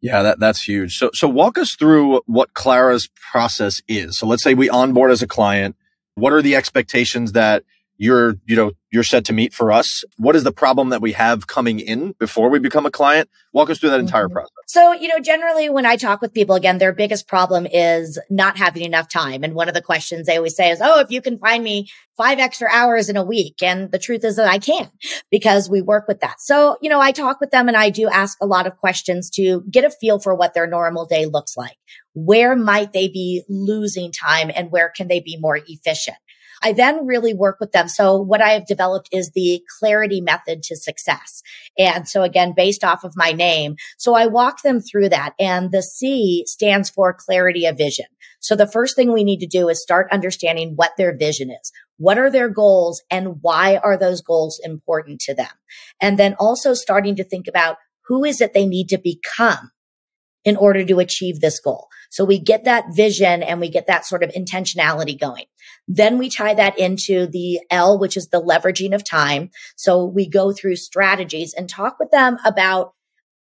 Yeah, 0.00 0.23
that, 0.23 0.38
that's 0.38 0.62
huge. 0.62 0.97
So, 0.97 1.11
so 1.12 1.28
walk 1.28 1.59
us 1.59 1.75
through 1.75 2.23
what 2.26 2.55
Clara's 2.55 3.09
process 3.33 3.83
is. 3.88 4.19
So 4.19 4.26
let's 4.26 4.45
say 4.45 4.55
we 4.55 4.71
onboard 4.71 5.11
as 5.11 5.23
a 5.23 5.26
client. 5.26 5.76
What 6.14 6.33
are 6.33 6.43
the 6.43 6.55
expectations 6.55 7.33
that 7.33 7.64
you're, 7.99 8.37
you 8.47 8.57
know, 8.57 8.73
you're 8.90 9.02
set 9.02 9.26
to 9.26 9.33
meet 9.33 9.52
for 9.52 9.71
us? 9.71 10.05
What 10.17 10.35
is 10.35 10.45
the 10.45 10.52
problem 10.52 10.88
that 10.90 11.02
we 11.02 11.12
have 11.12 11.47
coming 11.47 11.78
in 11.78 12.12
before 12.19 12.49
we 12.49 12.59
become 12.59 12.87
a 12.87 12.90
client? 12.90 13.28
Walk 13.52 13.69
us 13.69 13.78
through 13.78 13.90
that 13.90 14.00
entire 14.00 14.26
mm-hmm. 14.26 14.35
process. 14.35 14.52
So, 14.69 14.93
you 14.93 15.09
know, 15.09 15.19
generally 15.19 15.69
when 15.69 15.85
I 15.85 15.97
talk 15.97 16.23
with 16.23 16.33
people, 16.33 16.55
again, 16.55 16.78
their 16.78 16.93
biggest 16.93 17.28
problem 17.28 17.67
is 17.67 18.19
not 18.31 18.57
having 18.57 18.85
enough 18.85 19.09
time. 19.09 19.45
And 19.45 19.55
one 19.55 19.69
of 19.69 19.75
the 19.75 19.83
questions 19.83 20.26
they 20.26 20.37
always 20.37 20.57
say 20.57 20.71
is, 20.71 20.81
Oh, 20.81 21.00
if 21.00 21.11
you 21.11 21.21
can 21.21 21.38
find 21.38 21.62
me 21.62 21.88
five 22.19 22.40
extra 22.40 22.69
hours 22.71 23.09
in 23.09 23.17
a 23.17 23.25
week. 23.25 23.62
And 23.62 23.90
the 23.93 23.99
truth 23.99 24.25
is 24.25 24.37
that 24.37 24.49
I 24.49 24.59
can 24.59 24.90
because 25.31 25.71
we 25.71 25.81
work 25.81 26.09
with 26.09 26.21
that. 26.21 26.40
So, 26.40 26.76
you 26.83 26.90
know, 26.90 27.00
I 27.00 27.12
talk 27.12 27.40
with 27.40 27.52
them 27.52 27.69
and 27.69 27.76
I 27.76 27.90
do 27.90 28.09
ask 28.09 28.37
a 28.43 28.47
lot 28.47 28.67
of 28.67 28.76
questions 28.76 29.31
to 29.31 29.62
get 29.71 29.85
a 29.85 29.90
feel 29.90 30.19
for 30.19 30.35
what 30.35 30.52
their 30.52 30.67
normal 30.67 31.07
day 31.07 31.26
looks 31.26 31.57
like. 31.57 31.76
Where 32.14 32.57
might 32.57 32.93
they 32.93 33.07
be 33.09 33.45
losing 33.49 34.11
time 34.11 34.50
and 34.55 34.73
where 34.73 34.93
can 34.95 35.07
they 35.07 35.21
be 35.21 35.38
more 35.40 35.61
efficient? 35.67 36.19
I 36.62 36.73
then 36.73 37.07
really 37.07 37.35
work 37.35 37.59
with 37.61 37.73
them. 37.73 37.88
So 37.88 38.17
what 38.17 38.41
I 38.41 38.50
have 38.50 38.67
developed 38.67 39.09
is 39.12 39.31
the 39.31 39.62
clarity 39.79 40.21
method 40.21 40.62
to 40.65 40.77
success. 40.77 41.43
And 41.79 42.09
so 42.09 42.23
again, 42.23 42.53
based 42.57 42.85
off 42.85 43.05
of 43.05 43.17
my 43.17 43.33
name. 43.33 43.77
So 43.97 44.15
I 44.15 44.27
walk 44.27 44.62
them 44.62 44.81
through 44.81 45.11
that 45.11 45.35
and 45.38 45.71
the 45.71 45.83
C 45.83 46.45
stands 46.47 46.91
for 46.91 47.12
clarity 47.15 47.67
of 47.67 47.77
vision. 47.77 48.07
So 48.41 48.55
the 48.55 48.71
first 48.71 48.97
thing 48.97 49.12
we 49.12 49.25
need 49.25 49.41
to 49.41 49.47
do 49.47 49.69
is 49.69 49.83
start 49.83 50.09
understanding 50.12 50.75
what 50.77 50.93
their 50.97 51.17
vision 51.17 51.50
is. 51.50 51.73
What 51.97 52.19
are 52.19 52.31
their 52.31 52.49
goals 52.49 53.03
and 53.11 53.38
why 53.41 53.77
are 53.77 53.97
those 53.97 54.23
goals 54.23 54.61
important 54.62 55.21
to 55.23 55.35
them? 55.35 55.50
And 56.00 56.19
then 56.19 56.37
also 56.38 56.75
starting 56.75 57.17
to 57.17 57.25
think 57.25 57.49
about 57.49 57.77
who 58.07 58.25
is 58.25 58.41
it 58.41 58.55
they 58.55 58.67
need 58.67 58.88
to 58.91 58.99
become 58.99 59.71
in 60.45 60.57
order 60.57 60.85
to 60.85 60.99
achieve 60.99 61.40
this 61.40 61.61
goal. 61.61 61.88
So 62.11 62.25
we 62.25 62.38
get 62.38 62.64
that 62.64 62.95
vision 62.95 63.42
and 63.42 63.61
we 63.61 63.68
get 63.68 63.87
that 63.87 64.07
sort 64.07 64.23
of 64.23 64.30
intentionality 64.30 65.18
going. 65.18 65.45
Then 65.87 66.18
we 66.18 66.30
tie 66.30 66.54
that 66.54 66.78
into 66.78 67.26
the 67.26 67.61
L, 67.71 67.99
which 67.99 68.16
is 68.16 68.28
the 68.28 68.42
leveraging 68.42 68.95
of 68.95 69.04
time. 69.04 69.50
So 69.76 70.04
we 70.04 70.28
go 70.28 70.52
through 70.52 70.76
strategies 70.76 71.54
and 71.54 71.68
talk 71.68 71.99
with 71.99 72.11
them 72.11 72.38
about 72.45 72.95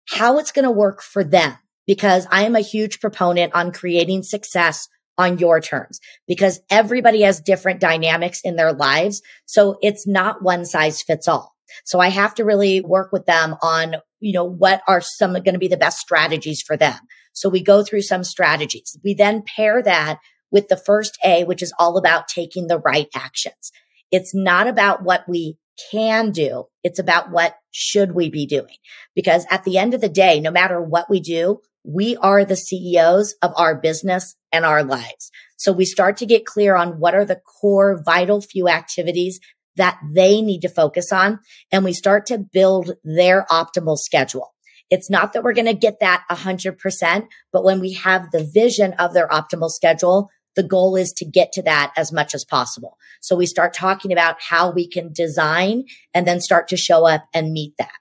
how 0.08 0.38
it's 0.38 0.52
going 0.52 0.64
to 0.64 0.70
work 0.70 1.02
for 1.02 1.22
them 1.22 1.54
because 1.86 2.26
I 2.30 2.44
am 2.44 2.56
a 2.56 2.60
huge 2.60 3.00
proponent 3.00 3.54
on 3.54 3.72
creating 3.72 4.22
success 4.22 4.88
on 5.18 5.38
your 5.38 5.60
terms 5.60 6.00
because 6.26 6.60
everybody 6.70 7.22
has 7.22 7.40
different 7.40 7.80
dynamics 7.80 8.40
in 8.42 8.56
their 8.56 8.72
lives. 8.72 9.22
So 9.44 9.78
it's 9.82 10.06
not 10.06 10.42
one 10.42 10.64
size 10.64 11.02
fits 11.02 11.28
all. 11.28 11.54
So 11.84 12.00
I 12.00 12.08
have 12.08 12.34
to 12.36 12.44
really 12.44 12.80
work 12.80 13.12
with 13.12 13.26
them 13.26 13.54
on, 13.62 13.96
you 14.20 14.32
know, 14.32 14.44
what 14.44 14.82
are 14.86 15.00
some 15.00 15.32
going 15.32 15.52
to 15.52 15.58
be 15.58 15.68
the 15.68 15.76
best 15.76 15.98
strategies 15.98 16.62
for 16.62 16.76
them. 16.76 16.98
So 17.32 17.48
we 17.48 17.62
go 17.62 17.82
through 17.82 18.02
some 18.02 18.24
strategies. 18.24 18.98
We 19.04 19.14
then 19.14 19.42
pair 19.42 19.82
that 19.82 20.18
with 20.50 20.68
the 20.68 20.76
first 20.76 21.16
A, 21.24 21.44
which 21.44 21.62
is 21.62 21.72
all 21.78 21.96
about 21.96 22.28
taking 22.28 22.66
the 22.66 22.78
right 22.78 23.08
actions. 23.14 23.72
It's 24.10 24.34
not 24.34 24.66
about 24.66 25.02
what 25.02 25.28
we 25.28 25.56
can 25.90 26.30
do. 26.32 26.64
It's 26.82 26.98
about 26.98 27.30
what 27.30 27.56
should 27.70 28.12
we 28.12 28.28
be 28.28 28.46
doing? 28.46 28.76
Because 29.14 29.46
at 29.50 29.64
the 29.64 29.78
end 29.78 29.94
of 29.94 30.00
the 30.00 30.08
day, 30.08 30.40
no 30.40 30.50
matter 30.50 30.82
what 30.82 31.08
we 31.08 31.20
do, 31.20 31.60
we 31.84 32.16
are 32.16 32.44
the 32.44 32.56
CEOs 32.56 33.34
of 33.42 33.52
our 33.56 33.74
business 33.74 34.36
and 34.52 34.64
our 34.64 34.84
lives. 34.84 35.30
So 35.56 35.72
we 35.72 35.84
start 35.84 36.16
to 36.18 36.26
get 36.26 36.44
clear 36.44 36.74
on 36.74 36.98
what 36.98 37.14
are 37.14 37.24
the 37.24 37.40
core 37.60 38.02
vital 38.04 38.40
few 38.40 38.68
activities 38.68 39.40
that 39.76 39.98
they 40.12 40.42
need 40.42 40.60
to 40.62 40.68
focus 40.68 41.12
on. 41.12 41.40
And 41.70 41.84
we 41.84 41.92
start 41.92 42.26
to 42.26 42.38
build 42.38 42.92
their 43.04 43.46
optimal 43.50 43.96
schedule. 43.96 44.54
It's 44.90 45.08
not 45.08 45.32
that 45.32 45.44
we're 45.44 45.54
going 45.54 45.66
to 45.66 45.74
get 45.74 46.00
that 46.00 46.24
100%, 46.30 47.28
but 47.52 47.64
when 47.64 47.80
we 47.80 47.92
have 47.94 48.30
the 48.32 48.42
vision 48.44 48.92
of 48.94 49.14
their 49.14 49.28
optimal 49.28 49.70
schedule, 49.70 50.28
the 50.56 50.62
goal 50.64 50.96
is 50.96 51.12
to 51.14 51.24
get 51.24 51.52
to 51.52 51.62
that 51.62 51.92
as 51.96 52.12
much 52.12 52.34
as 52.34 52.44
possible. 52.44 52.98
So 53.20 53.36
we 53.36 53.46
start 53.46 53.72
talking 53.72 54.12
about 54.12 54.36
how 54.40 54.72
we 54.72 54.88
can 54.88 55.12
design 55.12 55.84
and 56.12 56.26
then 56.26 56.40
start 56.40 56.68
to 56.68 56.76
show 56.76 57.06
up 57.06 57.24
and 57.32 57.52
meet 57.52 57.74
that. 57.78 57.92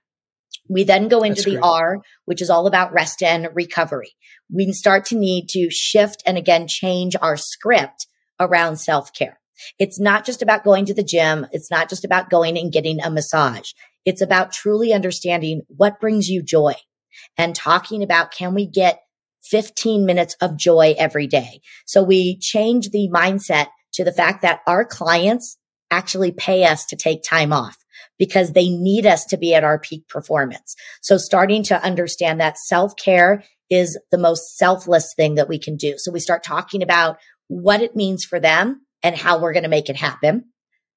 We 0.67 0.83
then 0.83 1.07
go 1.07 1.23
into 1.23 1.41
That's 1.41 1.45
the 1.45 1.51
great. 1.51 1.63
R, 1.63 2.01
which 2.25 2.41
is 2.41 2.49
all 2.49 2.67
about 2.67 2.93
rest 2.93 3.21
and 3.23 3.49
recovery. 3.53 4.11
We 4.51 4.71
start 4.71 5.05
to 5.05 5.17
need 5.17 5.49
to 5.49 5.69
shift 5.69 6.23
and 6.25 6.37
again 6.37 6.67
change 6.67 7.15
our 7.21 7.37
script 7.37 8.07
around 8.39 8.77
self 8.77 9.13
care. 9.13 9.38
It's 9.77 9.99
not 9.99 10.25
just 10.25 10.41
about 10.41 10.63
going 10.63 10.85
to 10.85 10.93
the 10.93 11.03
gym. 11.03 11.47
It's 11.51 11.71
not 11.71 11.89
just 11.89 12.05
about 12.05 12.29
going 12.29 12.57
and 12.57 12.71
getting 12.71 12.99
a 13.01 13.09
massage. 13.09 13.71
It's 14.05 14.21
about 14.21 14.51
truly 14.51 14.93
understanding 14.93 15.61
what 15.67 15.99
brings 15.99 16.29
you 16.29 16.41
joy 16.41 16.75
and 17.37 17.55
talking 17.55 18.03
about 18.03 18.31
can 18.31 18.53
we 18.53 18.65
get 18.65 19.01
15 19.43 20.05
minutes 20.05 20.35
of 20.41 20.57
joy 20.57 20.95
every 20.97 21.27
day? 21.27 21.61
So 21.85 22.03
we 22.03 22.37
change 22.37 22.89
the 22.89 23.09
mindset 23.13 23.67
to 23.93 24.03
the 24.03 24.13
fact 24.13 24.41
that 24.41 24.61
our 24.67 24.85
clients 24.85 25.57
actually 25.91 26.31
pay 26.31 26.65
us 26.65 26.85
to 26.85 26.95
take 26.95 27.23
time 27.23 27.51
off 27.51 27.77
because 28.17 28.51
they 28.51 28.69
need 28.69 29.05
us 29.05 29.25
to 29.25 29.37
be 29.37 29.53
at 29.53 29.63
our 29.63 29.79
peak 29.79 30.07
performance. 30.07 30.75
So 31.01 31.17
starting 31.17 31.63
to 31.63 31.83
understand 31.83 32.39
that 32.39 32.57
self 32.57 32.95
care 32.95 33.43
is 33.69 33.99
the 34.11 34.17
most 34.17 34.57
selfless 34.57 35.13
thing 35.15 35.35
that 35.35 35.49
we 35.49 35.59
can 35.59 35.75
do. 35.75 35.95
So 35.97 36.11
we 36.11 36.19
start 36.19 36.43
talking 36.43 36.81
about 36.81 37.17
what 37.47 37.81
it 37.81 37.95
means 37.95 38.23
for 38.23 38.39
them 38.39 38.81
and 39.03 39.15
how 39.15 39.39
we're 39.39 39.53
going 39.53 39.63
to 39.63 39.69
make 39.69 39.89
it 39.89 39.95
happen. 39.95 40.45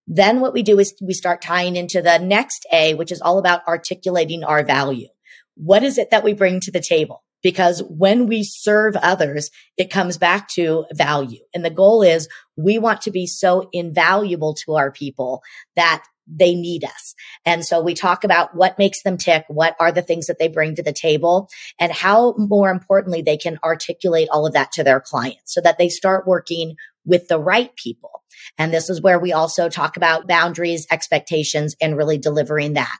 Then 0.06 0.40
what 0.40 0.52
we 0.52 0.62
do 0.62 0.78
is 0.78 0.94
we 1.00 1.14
start 1.14 1.42
tying 1.42 1.76
into 1.76 2.02
the 2.02 2.18
next 2.18 2.66
A, 2.72 2.94
which 2.94 3.12
is 3.12 3.20
all 3.20 3.38
about 3.38 3.66
articulating 3.68 4.44
our 4.44 4.64
value. 4.64 5.08
What 5.54 5.82
is 5.82 5.98
it 5.98 6.10
that 6.10 6.24
we 6.24 6.34
bring 6.34 6.60
to 6.60 6.72
the 6.72 6.80
table? 6.80 7.22
Because 7.42 7.82
when 7.88 8.26
we 8.26 8.44
serve 8.44 8.96
others, 8.96 9.50
it 9.76 9.90
comes 9.90 10.18
back 10.18 10.48
to 10.50 10.84
value. 10.92 11.40
And 11.54 11.64
the 11.64 11.70
goal 11.70 12.02
is 12.02 12.28
we 12.56 12.78
want 12.78 13.02
to 13.02 13.10
be 13.10 13.26
so 13.26 13.68
invaluable 13.72 14.54
to 14.64 14.74
our 14.74 14.92
people 14.92 15.42
that 15.76 16.04
they 16.26 16.54
need 16.54 16.84
us. 16.84 17.14
And 17.44 17.64
so 17.64 17.80
we 17.80 17.94
talk 17.94 18.24
about 18.24 18.54
what 18.54 18.78
makes 18.78 19.02
them 19.02 19.16
tick, 19.16 19.44
what 19.48 19.74
are 19.80 19.92
the 19.92 20.02
things 20.02 20.26
that 20.26 20.38
they 20.38 20.48
bring 20.48 20.76
to 20.76 20.82
the 20.82 20.92
table, 20.92 21.48
and 21.80 21.92
how 21.92 22.34
more 22.38 22.70
importantly, 22.70 23.22
they 23.22 23.36
can 23.36 23.58
articulate 23.64 24.28
all 24.30 24.46
of 24.46 24.52
that 24.52 24.72
to 24.72 24.84
their 24.84 25.00
clients 25.00 25.52
so 25.52 25.60
that 25.60 25.78
they 25.78 25.88
start 25.88 26.26
working 26.26 26.76
with 27.04 27.28
the 27.28 27.40
right 27.40 27.74
people. 27.76 28.22
And 28.56 28.72
this 28.72 28.88
is 28.88 29.02
where 29.02 29.18
we 29.18 29.32
also 29.32 29.68
talk 29.68 29.96
about 29.96 30.28
boundaries, 30.28 30.86
expectations, 30.90 31.74
and 31.80 31.96
really 31.96 32.18
delivering 32.18 32.74
that. 32.74 32.98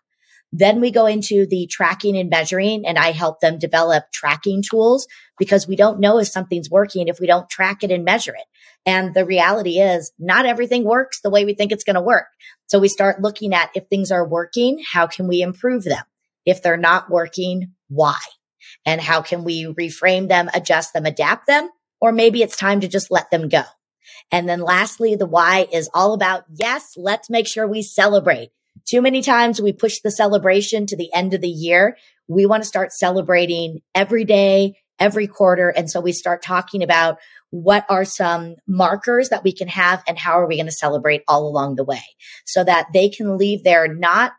Then 0.53 0.81
we 0.81 0.91
go 0.91 1.07
into 1.07 1.47
the 1.47 1.67
tracking 1.67 2.17
and 2.17 2.29
measuring 2.29 2.87
and 2.87 2.99
I 2.99 3.13
help 3.13 3.41
them 3.41 3.59
develop 3.59 4.05
tracking 4.13 4.63
tools 4.63 5.07
because 5.39 5.67
we 5.67 5.77
don't 5.77 5.99
know 5.99 6.19
if 6.19 6.29
something's 6.29 6.71
working 6.71 7.09
if 7.09 7.19
we 7.21 7.27
don't 7.27 7.49
track 7.49 7.83
it 7.83 7.91
and 7.91 8.05
measure 8.05 8.35
it. 8.35 8.45
And 8.85 9.15
the 9.15 9.25
reality 9.25 9.79
is 9.79 10.13
not 10.19 10.45
everything 10.45 10.85
works 10.85 11.21
the 11.21 11.31
way 11.31 11.45
we 11.45 11.55
think 11.55 11.73
it's 11.73 11.85
going 11.85 11.95
to 11.95 12.03
work. 12.03 12.27
So 12.67 12.79
we 12.79 12.89
start 12.89 13.23
looking 13.23 13.55
at 13.55 13.71
if 13.75 13.87
things 13.89 14.11
are 14.11 14.29
working, 14.29 14.83
how 14.93 15.07
can 15.07 15.27
we 15.27 15.41
improve 15.41 15.85
them? 15.85 16.05
If 16.45 16.63
they're 16.63 16.77
not 16.77 17.11
working, 17.11 17.73
why? 17.89 18.19
And 18.85 19.01
how 19.01 19.23
can 19.23 19.45
we 19.45 19.65
reframe 19.67 20.29
them, 20.29 20.51
adjust 20.53 20.93
them, 20.93 21.07
adapt 21.07 21.47
them? 21.47 21.71
Or 22.01 22.13
maybe 22.13 22.43
it's 22.43 22.57
time 22.57 22.81
to 22.81 22.89
just 22.89 23.11
let 23.11 23.31
them 23.31 23.49
go. 23.49 23.63
And 24.31 24.49
then 24.49 24.61
lastly, 24.61 25.15
the 25.15 25.27
why 25.27 25.69
is 25.73 25.89
all 25.95 26.13
about, 26.13 26.45
yes, 26.53 26.95
let's 26.97 27.31
make 27.31 27.47
sure 27.47 27.67
we 27.67 27.83
celebrate. 27.83 28.51
Too 28.87 29.03
many 29.03 29.23
times 29.23 29.61
we 29.61 29.73
push 29.73 30.01
the 30.01 30.11
celebration 30.11 30.87
to 30.87 30.97
the 30.97 31.13
end 31.15 31.35
of 31.35 31.41
the 31.41 31.49
year. 31.49 31.97
We 32.29 32.47
want 32.47 32.63
to 32.63 32.69
start 32.69 32.93
celebrating 32.93 33.81
every 33.95 34.25
day, 34.25 34.77
every 34.99 35.27
quarter. 35.27 35.69
And 35.69 35.91
so 35.91 36.01
we 36.01 36.13
start 36.13 36.43
talking 36.43 36.83
about 36.83 37.19
what 37.51 37.85
are 37.89 38.05
some 38.05 38.57
markers 38.67 39.29
that 39.29 39.45
we 39.45 39.53
can 39.53 39.69
have 39.69 40.03
and 40.09 40.19
how 40.19 40.41
are 40.41 40.47
we 40.47 40.57
going 40.57 40.67
to 40.67 40.73
celebrate 40.73 41.23
all 41.29 41.47
along 41.47 41.77
the 41.77 41.85
way 41.85 42.03
so 42.47 42.65
that 42.65 42.87
they 42.95 43.09
can 43.09 43.37
leave 43.37 43.63
there 43.63 43.93
not 43.93 44.33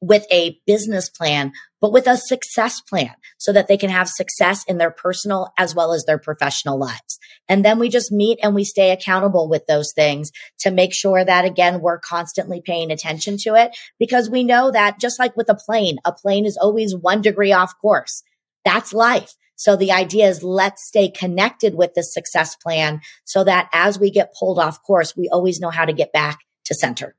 with 0.00 0.24
a 0.30 0.58
business 0.66 1.08
plan, 1.08 1.52
but 1.80 1.92
with 1.92 2.06
a 2.06 2.16
success 2.16 2.80
plan 2.80 3.14
so 3.38 3.52
that 3.52 3.68
they 3.68 3.76
can 3.76 3.90
have 3.90 4.08
success 4.08 4.64
in 4.68 4.78
their 4.78 4.90
personal 4.90 5.52
as 5.58 5.74
well 5.74 5.92
as 5.92 6.04
their 6.04 6.18
professional 6.18 6.78
lives. 6.78 7.18
And 7.48 7.64
then 7.64 7.78
we 7.78 7.88
just 7.88 8.12
meet 8.12 8.38
and 8.42 8.54
we 8.54 8.64
stay 8.64 8.90
accountable 8.90 9.48
with 9.48 9.66
those 9.66 9.92
things 9.92 10.30
to 10.60 10.70
make 10.70 10.94
sure 10.94 11.24
that 11.24 11.44
again, 11.44 11.80
we're 11.80 11.98
constantly 11.98 12.60
paying 12.60 12.90
attention 12.90 13.36
to 13.38 13.54
it 13.54 13.76
because 13.98 14.30
we 14.30 14.44
know 14.44 14.70
that 14.70 15.00
just 15.00 15.18
like 15.18 15.36
with 15.36 15.48
a 15.48 15.54
plane, 15.54 15.98
a 16.04 16.12
plane 16.12 16.46
is 16.46 16.56
always 16.56 16.94
one 16.94 17.20
degree 17.22 17.52
off 17.52 17.74
course. 17.80 18.22
That's 18.64 18.92
life. 18.92 19.34
So 19.56 19.74
the 19.74 19.90
idea 19.90 20.28
is 20.28 20.44
let's 20.44 20.86
stay 20.86 21.10
connected 21.10 21.74
with 21.74 21.94
the 21.94 22.04
success 22.04 22.54
plan 22.54 23.00
so 23.24 23.42
that 23.42 23.68
as 23.72 23.98
we 23.98 24.10
get 24.10 24.34
pulled 24.38 24.60
off 24.60 24.82
course, 24.84 25.16
we 25.16 25.28
always 25.32 25.58
know 25.58 25.70
how 25.70 25.84
to 25.84 25.92
get 25.92 26.12
back 26.12 26.38
to 26.66 26.74
center. 26.74 27.16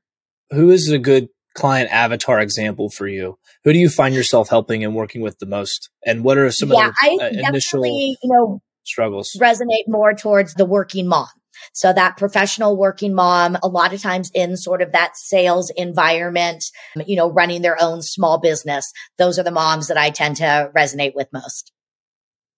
Who 0.50 0.70
is 0.70 0.88
a 0.88 0.98
good 0.98 1.28
client 1.60 1.90
avatar 1.92 2.40
example 2.40 2.90
for 2.90 3.06
you? 3.06 3.38
Who 3.64 3.72
do 3.72 3.78
you 3.78 3.88
find 3.88 4.14
yourself 4.14 4.48
helping 4.48 4.84
and 4.84 4.94
working 4.94 5.20
with 5.20 5.38
the 5.38 5.46
most? 5.46 5.90
And 6.06 6.24
what 6.24 6.38
are 6.38 6.50
some 6.50 6.70
yeah, 6.70 6.88
of 6.88 6.94
the 7.02 7.42
uh, 7.44 7.48
initial 7.48 7.84
you 7.84 8.16
know, 8.24 8.60
struggles? 8.84 9.36
Resonate 9.40 9.86
more 9.86 10.14
towards 10.14 10.54
the 10.54 10.64
working 10.64 11.06
mom. 11.06 11.28
So 11.72 11.92
that 11.92 12.16
professional 12.16 12.76
working 12.76 13.14
mom, 13.14 13.58
a 13.62 13.68
lot 13.68 13.92
of 13.92 14.00
times 14.00 14.30
in 14.34 14.56
sort 14.56 14.82
of 14.82 14.92
that 14.92 15.16
sales 15.16 15.70
environment, 15.76 16.64
you 17.06 17.16
know, 17.16 17.30
running 17.30 17.62
their 17.62 17.80
own 17.80 18.02
small 18.02 18.40
business. 18.40 18.90
Those 19.18 19.38
are 19.38 19.42
the 19.42 19.50
moms 19.50 19.88
that 19.88 19.98
I 19.98 20.10
tend 20.10 20.36
to 20.36 20.70
resonate 20.74 21.14
with 21.14 21.28
most. 21.32 21.72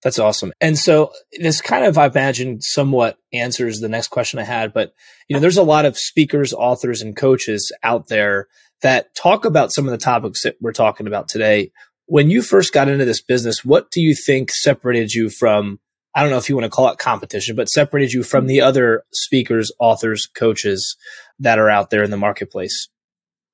That's 0.03 0.19
awesome. 0.19 0.51
And 0.59 0.77
so 0.77 1.13
this 1.39 1.61
kind 1.61 1.85
of, 1.85 1.97
I 1.97 2.07
imagine, 2.07 2.61
somewhat 2.61 3.17
answers 3.31 3.79
the 3.79 3.87
next 3.87 4.09
question 4.09 4.37
I 4.37 4.43
had. 4.43 4.73
But, 4.73 4.93
you 5.29 5.33
know, 5.33 5.39
there's 5.39 5.57
a 5.57 5.63
lot 5.63 5.85
of 5.85 5.97
speakers, 5.97 6.53
authors, 6.53 7.01
and 7.01 7.15
coaches 7.15 7.71
out 7.83 8.09
there 8.09 8.47
that 8.83 9.15
talk 9.15 9.45
about 9.45 9.73
some 9.73 9.85
of 9.85 9.91
the 9.91 9.97
topics 9.97 10.43
that 10.43 10.57
we're 10.61 10.71
talking 10.71 11.07
about 11.07 11.27
today. 11.27 11.71
When 12.05 12.29
you 12.29 12.41
first 12.41 12.73
got 12.73 12.89
into 12.89 13.05
this 13.05 13.21
business, 13.21 13.65
what 13.65 13.89
do 13.89 14.01
you 14.01 14.13
think 14.13 14.51
separated 14.51 15.13
you 15.13 15.29
from, 15.29 15.79
I 16.13 16.21
don't 16.21 16.29
know 16.29 16.37
if 16.37 16.49
you 16.49 16.55
want 16.55 16.65
to 16.65 16.69
call 16.69 16.89
it 16.89 16.99
competition, 16.99 17.55
but 17.55 17.69
separated 17.69 18.13
you 18.13 18.23
from 18.23 18.45
the 18.45 18.61
other 18.61 19.03
speakers, 19.11 19.71
authors, 19.79 20.27
coaches 20.27 20.97
that 21.39 21.57
are 21.57 21.69
out 21.69 21.89
there 21.89 22.03
in 22.03 22.11
the 22.11 22.17
marketplace? 22.17 22.89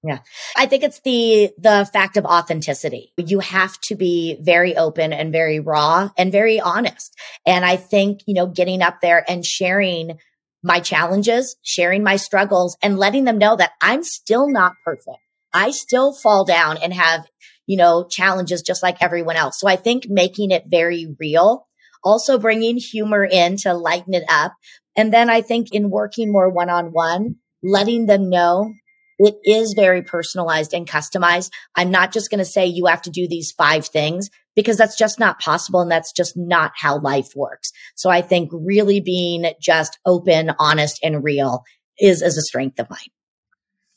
Yeah. 0.03 0.19
I 0.55 0.65
think 0.65 0.83
it's 0.83 1.01
the, 1.01 1.51
the 1.57 1.87
fact 1.91 2.15
of 2.17 2.25
authenticity. 2.25 3.11
You 3.17 3.39
have 3.39 3.79
to 3.81 3.95
be 3.95 4.37
very 4.41 4.75
open 4.77 5.11
and 5.11 5.31
very 5.31 5.59
raw 5.59 6.09
and 6.17 6.31
very 6.31 6.59
honest. 6.59 7.13
And 7.45 7.65
I 7.65 7.75
think, 7.75 8.21
you 8.25 8.33
know, 8.33 8.47
getting 8.47 8.81
up 8.81 9.01
there 9.01 9.29
and 9.29 9.45
sharing 9.45 10.17
my 10.63 10.79
challenges, 10.79 11.55
sharing 11.63 12.03
my 12.03 12.15
struggles 12.15 12.77
and 12.81 12.97
letting 12.97 13.23
them 13.23 13.37
know 13.37 13.55
that 13.55 13.71
I'm 13.81 14.03
still 14.03 14.49
not 14.49 14.73
perfect. 14.83 15.17
I 15.53 15.71
still 15.71 16.13
fall 16.13 16.45
down 16.45 16.77
and 16.77 16.93
have, 16.93 17.27
you 17.65 17.77
know, 17.77 18.07
challenges 18.09 18.61
just 18.61 18.83
like 18.83 19.01
everyone 19.01 19.35
else. 19.35 19.59
So 19.59 19.67
I 19.67 19.75
think 19.75 20.05
making 20.07 20.51
it 20.51 20.65
very 20.67 21.15
real, 21.19 21.67
also 22.03 22.37
bringing 22.37 22.77
humor 22.77 23.25
in 23.25 23.57
to 23.57 23.73
lighten 23.73 24.13
it 24.13 24.23
up. 24.29 24.53
And 24.95 25.13
then 25.13 25.29
I 25.29 25.41
think 25.41 25.69
in 25.71 25.89
working 25.89 26.31
more 26.31 26.49
one 26.49 26.69
on 26.69 26.87
one, 26.87 27.35
letting 27.63 28.05
them 28.05 28.29
know 28.29 28.73
it 29.17 29.35
is 29.43 29.73
very 29.75 30.01
personalized 30.01 30.73
and 30.73 30.87
customized. 30.87 31.51
I'm 31.75 31.91
not 31.91 32.11
just 32.13 32.29
going 32.29 32.39
to 32.39 32.45
say 32.45 32.65
you 32.65 32.85
have 32.85 33.01
to 33.03 33.09
do 33.09 33.27
these 33.27 33.51
five 33.51 33.85
things 33.85 34.29
because 34.59 34.75
that's 34.75 34.97
just 34.97 35.19
not 35.19 35.39
possible. 35.39 35.79
And 35.79 35.89
that's 35.89 36.11
just 36.11 36.35
not 36.35 36.73
how 36.75 36.99
life 36.99 37.29
works. 37.33 37.71
So 37.95 38.09
I 38.09 38.21
think 38.21 38.49
really 38.51 38.99
being 38.99 39.53
just 39.61 39.97
open, 40.05 40.51
honest 40.59 40.99
and 41.01 41.23
real 41.23 41.63
is, 41.97 42.21
is 42.21 42.37
a 42.37 42.41
strength 42.41 42.77
of 42.77 42.89
mine. 42.89 43.07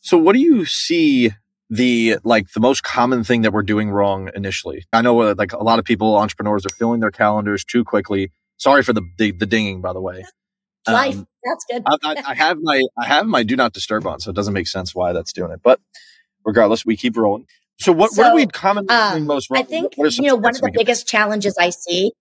So 0.02 0.16
what 0.16 0.34
do 0.34 0.38
you 0.38 0.64
see 0.64 1.32
the 1.68 2.18
like 2.22 2.52
the 2.52 2.60
most 2.60 2.84
common 2.84 3.24
thing 3.24 3.42
that 3.42 3.52
we're 3.52 3.64
doing 3.64 3.90
wrong 3.90 4.30
initially? 4.36 4.84
I 4.92 5.02
know 5.02 5.20
uh, 5.20 5.34
like 5.36 5.52
a 5.52 5.64
lot 5.64 5.80
of 5.80 5.84
people, 5.84 6.14
entrepreneurs 6.16 6.64
are 6.64 6.74
filling 6.78 7.00
their 7.00 7.10
calendars 7.10 7.64
too 7.64 7.82
quickly. 7.82 8.30
Sorry 8.56 8.84
for 8.84 8.92
the, 8.92 9.02
the, 9.18 9.32
the 9.32 9.46
dinging, 9.46 9.80
by 9.80 9.92
the 9.92 10.00
way. 10.00 10.24
Life. 10.86 11.16
Um, 11.16 11.26
that's 11.44 11.64
good. 11.68 11.82
I, 11.86 11.96
I, 12.04 12.22
I, 12.28 12.34
have 12.34 12.58
my 12.62 12.82
I 12.96 13.06
have 13.06 13.26
my 13.26 13.42
do 13.42 13.56
not 13.56 13.72
disturb 13.72 14.06
on, 14.06 14.20
so 14.20 14.30
it 14.30 14.36
doesn't 14.36 14.54
make 14.54 14.68
sense 14.68 14.94
why 14.94 15.12
that's 15.12 15.32
doing 15.32 15.50
it. 15.50 15.60
But 15.62 15.80
regardless, 16.44 16.86
we 16.86 16.96
keep 16.96 17.16
rolling. 17.16 17.46
So 17.82 17.90
what 17.92 18.12
so, 18.12 18.22
what 18.22 18.32
are 18.32 18.34
we 18.36 18.46
commonly 18.46 18.88
um, 18.90 19.12
doing 19.14 19.26
most 19.26 19.50
wrong? 19.50 19.60
I 19.60 19.64
think 19.64 19.94
you 19.96 20.22
know 20.22 20.36
one 20.36 20.54
of 20.54 20.60
the 20.60 20.70
biggest 20.72 21.06
challenges 21.06 21.56
I 21.58 21.70
see. 21.70 22.12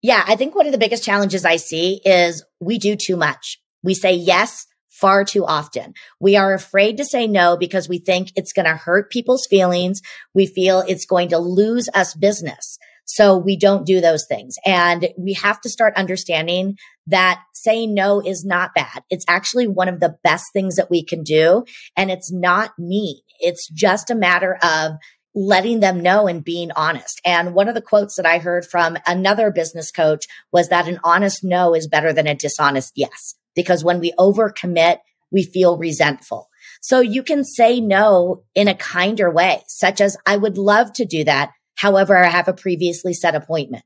Yeah, 0.00 0.24
I 0.26 0.34
think 0.34 0.54
one 0.54 0.66
of 0.66 0.72
the 0.72 0.78
biggest 0.78 1.04
challenges 1.04 1.44
I 1.44 1.56
see 1.56 2.00
is 2.04 2.44
we 2.60 2.78
do 2.78 2.96
too 2.96 3.16
much. 3.16 3.60
We 3.82 3.94
say 3.94 4.14
yes 4.14 4.66
far 4.88 5.24
too 5.24 5.44
often. 5.44 5.94
We 6.20 6.36
are 6.36 6.54
afraid 6.54 6.96
to 6.96 7.04
say 7.04 7.26
no 7.26 7.56
because 7.56 7.88
we 7.88 7.98
think 7.98 8.32
it's 8.34 8.52
going 8.52 8.66
to 8.66 8.76
hurt 8.76 9.10
people's 9.10 9.46
feelings. 9.46 10.00
We 10.34 10.46
feel 10.46 10.84
it's 10.86 11.06
going 11.06 11.28
to 11.30 11.38
lose 11.38 11.88
us 11.94 12.14
business. 12.14 12.78
So 13.12 13.36
we 13.36 13.58
don't 13.58 13.84
do 13.84 14.00
those 14.00 14.24
things. 14.26 14.54
And 14.64 15.10
we 15.18 15.34
have 15.34 15.60
to 15.60 15.68
start 15.68 15.92
understanding 15.98 16.78
that 17.08 17.42
saying 17.52 17.92
no 17.92 18.20
is 18.20 18.42
not 18.42 18.74
bad. 18.74 19.02
It's 19.10 19.26
actually 19.28 19.68
one 19.68 19.88
of 19.88 20.00
the 20.00 20.16
best 20.24 20.46
things 20.54 20.76
that 20.76 20.88
we 20.88 21.04
can 21.04 21.22
do. 21.22 21.64
And 21.94 22.10
it's 22.10 22.32
not 22.32 22.70
mean. 22.78 23.20
It's 23.38 23.68
just 23.68 24.08
a 24.08 24.14
matter 24.14 24.58
of 24.62 24.92
letting 25.34 25.80
them 25.80 26.00
know 26.00 26.26
and 26.26 26.42
being 26.42 26.70
honest. 26.72 27.20
And 27.22 27.52
one 27.52 27.68
of 27.68 27.74
the 27.74 27.82
quotes 27.82 28.16
that 28.16 28.24
I 28.24 28.38
heard 28.38 28.64
from 28.64 28.96
another 29.06 29.50
business 29.50 29.90
coach 29.90 30.24
was 30.50 30.70
that 30.70 30.88
an 30.88 30.98
honest 31.04 31.44
no 31.44 31.74
is 31.74 31.88
better 31.88 32.14
than 32.14 32.26
a 32.26 32.34
dishonest 32.34 32.92
yes. 32.96 33.34
Because 33.54 33.84
when 33.84 34.00
we 34.00 34.14
overcommit, 34.18 35.00
we 35.30 35.42
feel 35.42 35.76
resentful. 35.76 36.48
So 36.80 37.00
you 37.00 37.22
can 37.22 37.44
say 37.44 37.78
no 37.78 38.44
in 38.54 38.68
a 38.68 38.74
kinder 38.74 39.30
way, 39.30 39.64
such 39.68 40.00
as 40.00 40.16
I 40.24 40.38
would 40.38 40.56
love 40.56 40.94
to 40.94 41.04
do 41.04 41.24
that. 41.24 41.50
However, 41.82 42.16
I 42.16 42.28
have 42.28 42.46
a 42.46 42.52
previously 42.52 43.12
set 43.12 43.34
appointment. 43.34 43.82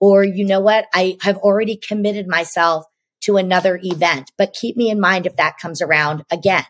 Or 0.00 0.24
you 0.24 0.46
know 0.46 0.60
what? 0.60 0.86
I 0.94 1.18
have 1.20 1.36
already 1.36 1.76
committed 1.76 2.26
myself 2.26 2.86
to 3.24 3.36
another 3.36 3.78
event, 3.82 4.32
but 4.38 4.54
keep 4.54 4.78
me 4.78 4.88
in 4.88 4.98
mind 4.98 5.26
if 5.26 5.36
that 5.36 5.58
comes 5.60 5.82
around 5.82 6.24
again. 6.30 6.64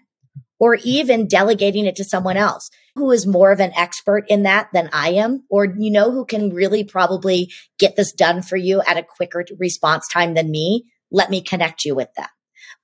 Or 0.58 0.74
even 0.82 1.28
delegating 1.28 1.86
it 1.86 1.94
to 1.96 2.04
someone 2.04 2.36
else 2.36 2.70
who 2.96 3.12
is 3.12 3.24
more 3.24 3.52
of 3.52 3.60
an 3.60 3.72
expert 3.76 4.24
in 4.28 4.42
that 4.42 4.68
than 4.72 4.90
I 4.92 5.10
am, 5.10 5.44
or 5.48 5.64
you 5.64 5.92
know, 5.92 6.10
who 6.10 6.24
can 6.24 6.50
really 6.50 6.82
probably 6.82 7.52
get 7.78 7.94
this 7.94 8.10
done 8.10 8.42
for 8.42 8.56
you 8.56 8.82
at 8.84 8.96
a 8.96 9.04
quicker 9.04 9.44
response 9.60 10.08
time 10.08 10.34
than 10.34 10.50
me. 10.50 10.86
Let 11.12 11.30
me 11.30 11.40
connect 11.40 11.84
you 11.84 11.94
with 11.94 12.12
them. 12.16 12.28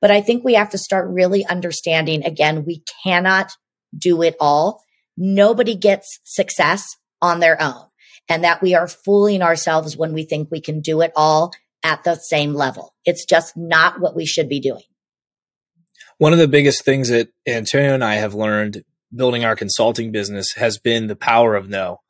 But 0.00 0.12
I 0.12 0.20
think 0.20 0.44
we 0.44 0.54
have 0.54 0.70
to 0.70 0.78
start 0.78 1.10
really 1.10 1.44
understanding 1.44 2.24
again, 2.24 2.64
we 2.64 2.84
cannot 3.02 3.50
do 3.98 4.22
it 4.22 4.36
all. 4.38 4.84
Nobody 5.16 5.74
gets 5.74 6.20
success 6.22 6.96
on 7.22 7.40
their 7.40 7.60
own 7.60 7.86
and 8.28 8.44
that 8.44 8.62
we 8.62 8.74
are 8.74 8.88
fooling 8.88 9.42
ourselves 9.42 9.96
when 9.96 10.12
we 10.12 10.24
think 10.24 10.50
we 10.50 10.60
can 10.60 10.80
do 10.80 11.00
it 11.00 11.12
all 11.16 11.52
at 11.82 12.04
the 12.04 12.14
same 12.14 12.54
level. 12.54 12.94
It's 13.04 13.24
just 13.24 13.56
not 13.56 14.00
what 14.00 14.14
we 14.14 14.26
should 14.26 14.48
be 14.48 14.60
doing. 14.60 14.82
One 16.18 16.32
of 16.32 16.38
the 16.38 16.48
biggest 16.48 16.84
things 16.84 17.08
that 17.08 17.30
Antonio 17.48 17.94
and 17.94 18.04
I 18.04 18.16
have 18.16 18.34
learned 18.34 18.84
building 19.14 19.44
our 19.44 19.56
consulting 19.56 20.12
business 20.12 20.52
has 20.56 20.78
been 20.78 21.06
the 21.06 21.16
power 21.16 21.54
of 21.54 21.68
no. 21.68 22.00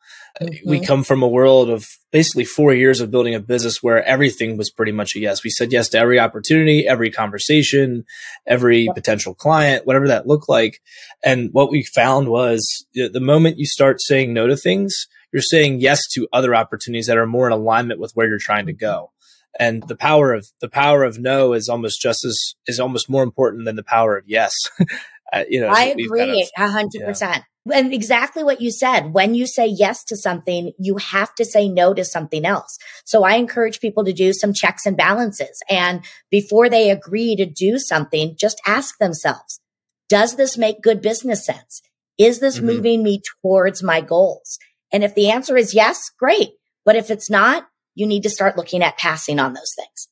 Mm-hmm. 0.40 0.70
We 0.70 0.80
come 0.80 1.02
from 1.04 1.22
a 1.22 1.28
world 1.28 1.70
of 1.70 1.86
basically 2.12 2.44
four 2.44 2.72
years 2.72 3.00
of 3.00 3.10
building 3.10 3.34
a 3.34 3.40
business 3.40 3.82
where 3.82 4.04
everything 4.04 4.56
was 4.56 4.70
pretty 4.70 4.92
much 4.92 5.14
a 5.14 5.20
yes. 5.20 5.44
We 5.44 5.50
said 5.50 5.72
yes 5.72 5.88
to 5.90 5.98
every 5.98 6.18
opportunity, 6.18 6.86
every 6.86 7.10
conversation, 7.10 8.04
every 8.46 8.88
potential 8.94 9.34
client, 9.34 9.86
whatever 9.86 10.08
that 10.08 10.26
looked 10.26 10.48
like. 10.48 10.80
And 11.24 11.50
what 11.52 11.70
we 11.70 11.82
found 11.82 12.28
was 12.28 12.64
the 12.94 13.20
moment 13.20 13.58
you 13.58 13.66
start 13.66 14.00
saying 14.00 14.32
no 14.32 14.46
to 14.46 14.56
things, 14.56 15.06
you're 15.32 15.42
saying 15.42 15.80
yes 15.80 16.00
to 16.14 16.28
other 16.32 16.54
opportunities 16.54 17.06
that 17.06 17.18
are 17.18 17.26
more 17.26 17.46
in 17.46 17.52
alignment 17.52 18.00
with 18.00 18.12
where 18.14 18.28
you're 18.28 18.38
trying 18.38 18.66
to 18.66 18.72
go. 18.72 19.12
And 19.58 19.82
the 19.88 19.96
power 19.96 20.32
of 20.32 20.46
the 20.60 20.68
power 20.68 21.02
of 21.02 21.18
no 21.18 21.52
is 21.52 21.68
almost 21.68 22.00
just 22.00 22.24
as 22.24 22.54
is 22.66 22.78
almost 22.78 23.10
more 23.10 23.22
important 23.22 23.64
than 23.64 23.76
the 23.76 23.82
power 23.82 24.16
of 24.16 24.24
yes. 24.26 24.54
uh, 25.32 25.44
you 25.48 25.60
know, 25.60 25.68
I 25.68 25.86
agree 25.86 26.48
a 26.56 26.68
hundred 26.68 27.04
percent. 27.04 27.42
And 27.70 27.92
exactly 27.92 28.42
what 28.42 28.60
you 28.60 28.70
said. 28.70 29.12
When 29.12 29.34
you 29.34 29.46
say 29.46 29.66
yes 29.66 30.02
to 30.04 30.16
something, 30.16 30.72
you 30.78 30.96
have 30.96 31.34
to 31.34 31.44
say 31.44 31.68
no 31.68 31.92
to 31.92 32.04
something 32.04 32.46
else. 32.46 32.78
So 33.04 33.22
I 33.22 33.34
encourage 33.34 33.80
people 33.80 34.04
to 34.04 34.14
do 34.14 34.32
some 34.32 34.54
checks 34.54 34.86
and 34.86 34.96
balances. 34.96 35.62
And 35.68 36.02
before 36.30 36.70
they 36.70 36.90
agree 36.90 37.36
to 37.36 37.44
do 37.44 37.78
something, 37.78 38.34
just 38.38 38.60
ask 38.66 38.98
themselves, 38.98 39.60
does 40.08 40.36
this 40.36 40.56
make 40.56 40.82
good 40.82 41.02
business 41.02 41.44
sense? 41.44 41.82
Is 42.16 42.40
this 42.40 42.56
mm-hmm. 42.56 42.66
moving 42.66 43.02
me 43.02 43.20
towards 43.42 43.82
my 43.82 44.00
goals? 44.00 44.58
And 44.90 45.04
if 45.04 45.14
the 45.14 45.30
answer 45.30 45.56
is 45.56 45.74
yes, 45.74 46.10
great. 46.18 46.50
But 46.84 46.96
if 46.96 47.10
it's 47.10 47.30
not, 47.30 47.68
you 47.94 48.06
need 48.06 48.22
to 48.22 48.30
start 48.30 48.56
looking 48.56 48.82
at 48.82 48.96
passing 48.96 49.38
on 49.38 49.52
those 49.52 49.74
things. 49.76 50.08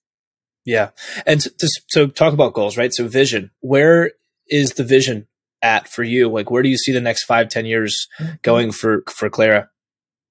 Yeah. 0.65 0.91
And 1.27 1.41
to, 1.41 1.69
so 1.89 2.09
talk 2.09 2.35
about 2.35 2.53
goals, 2.53 2.77
right? 2.77 2.93
So 2.93 3.09
vision, 3.09 3.51
where 3.61 4.13
is 4.49 4.75
the 4.75 4.85
vision 4.85 5.27
at 5.63 5.89
for 5.89 6.03
you? 6.03 6.29
Like, 6.29 6.51
where 6.51 6.63
do 6.63 6.69
you 6.69 6.79
see 6.79 6.93
the 6.93 7.01
next 7.01 7.25
five, 7.25 7.49
ten 7.49 7.67
years 7.67 8.07
mm-hmm. 8.21 8.35
going 8.43 8.73
for, 8.73 9.03
for 9.09 9.31
Clara? 9.31 9.69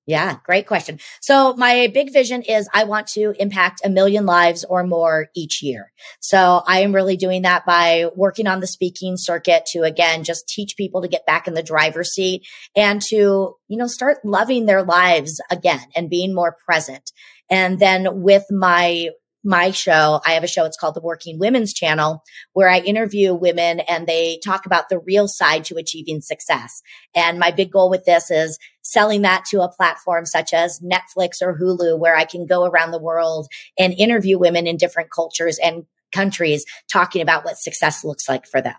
Yeah, 0.07 0.37
great 0.45 0.67
question. 0.67 0.99
So 1.21 1.53
my 1.57 1.91
big 1.93 2.13
vision 2.13 2.41
is 2.41 2.69
I 2.73 2.85
want 2.85 3.07
to 3.07 3.33
impact 3.41 3.81
a 3.83 3.89
million 3.89 4.25
lives 4.25 4.63
or 4.63 4.85
more 4.85 5.27
each 5.35 5.61
year. 5.61 5.91
So 6.21 6.63
I 6.65 6.79
am 6.79 6.95
really 6.95 7.17
doing 7.17 7.41
that 7.41 7.65
by 7.65 8.05
working 8.15 8.47
on 8.47 8.61
the 8.61 8.67
speaking 8.67 9.15
circuit 9.17 9.65
to 9.73 9.81
again, 9.81 10.23
just 10.23 10.47
teach 10.47 10.77
people 10.77 11.01
to 11.01 11.09
get 11.09 11.25
back 11.25 11.45
in 11.45 11.55
the 11.55 11.61
driver's 11.61 12.13
seat 12.13 12.47
and 12.73 13.01
to, 13.09 13.55
you 13.67 13.77
know, 13.77 13.87
start 13.87 14.19
loving 14.23 14.65
their 14.65 14.81
lives 14.81 15.41
again 15.51 15.81
and 15.93 16.09
being 16.09 16.33
more 16.33 16.55
present. 16.65 17.11
And 17.49 17.77
then 17.77 18.21
with 18.21 18.45
my 18.49 19.09
my 19.47 19.71
show, 19.71 20.19
I 20.25 20.33
have 20.33 20.43
a 20.43 20.47
show, 20.47 20.65
it's 20.65 20.77
called 20.77 20.93
the 20.93 21.01
Working 21.01 21.39
Women's 21.39 21.73
Channel, 21.73 22.21
where 22.51 22.69
I 22.69 22.79
interview 22.79 23.33
women 23.33 23.79
and 23.79 24.05
they 24.05 24.39
talk 24.43 24.65
about 24.65 24.89
the 24.89 24.99
real 24.99 25.27
side 25.27 25.63
to 25.65 25.77
achieving 25.77 26.19
success. 26.19 26.81
And 27.15 27.39
my 27.39 27.51
big 27.51 27.71
goal 27.71 27.89
with 27.89 28.03
this 28.03 28.29
is 28.29 28.59
selling 28.81 29.21
that 29.21 29.45
to 29.45 29.61
a 29.61 29.71
platform 29.71 30.25
such 30.25 30.53
as 30.53 30.81
Netflix 30.81 31.41
or 31.41 31.57
Hulu, 31.57 31.97
where 31.97 32.15
I 32.15 32.25
can 32.25 32.45
go 32.45 32.65
around 32.65 32.91
the 32.91 33.01
world 33.01 33.47
and 33.79 33.93
interview 33.93 34.37
women 34.37 34.67
in 34.67 34.75
different 34.75 35.11
cultures 35.11 35.57
and 35.63 35.85
countries 36.11 36.65
talking 36.91 37.21
about 37.21 37.45
what 37.45 37.57
success 37.57 38.03
looks 38.03 38.27
like 38.27 38.45
for 38.45 38.61
them. 38.61 38.75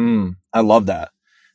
Mm, 0.00 0.36
I 0.54 0.60
love 0.60 0.86
that. 0.86 1.10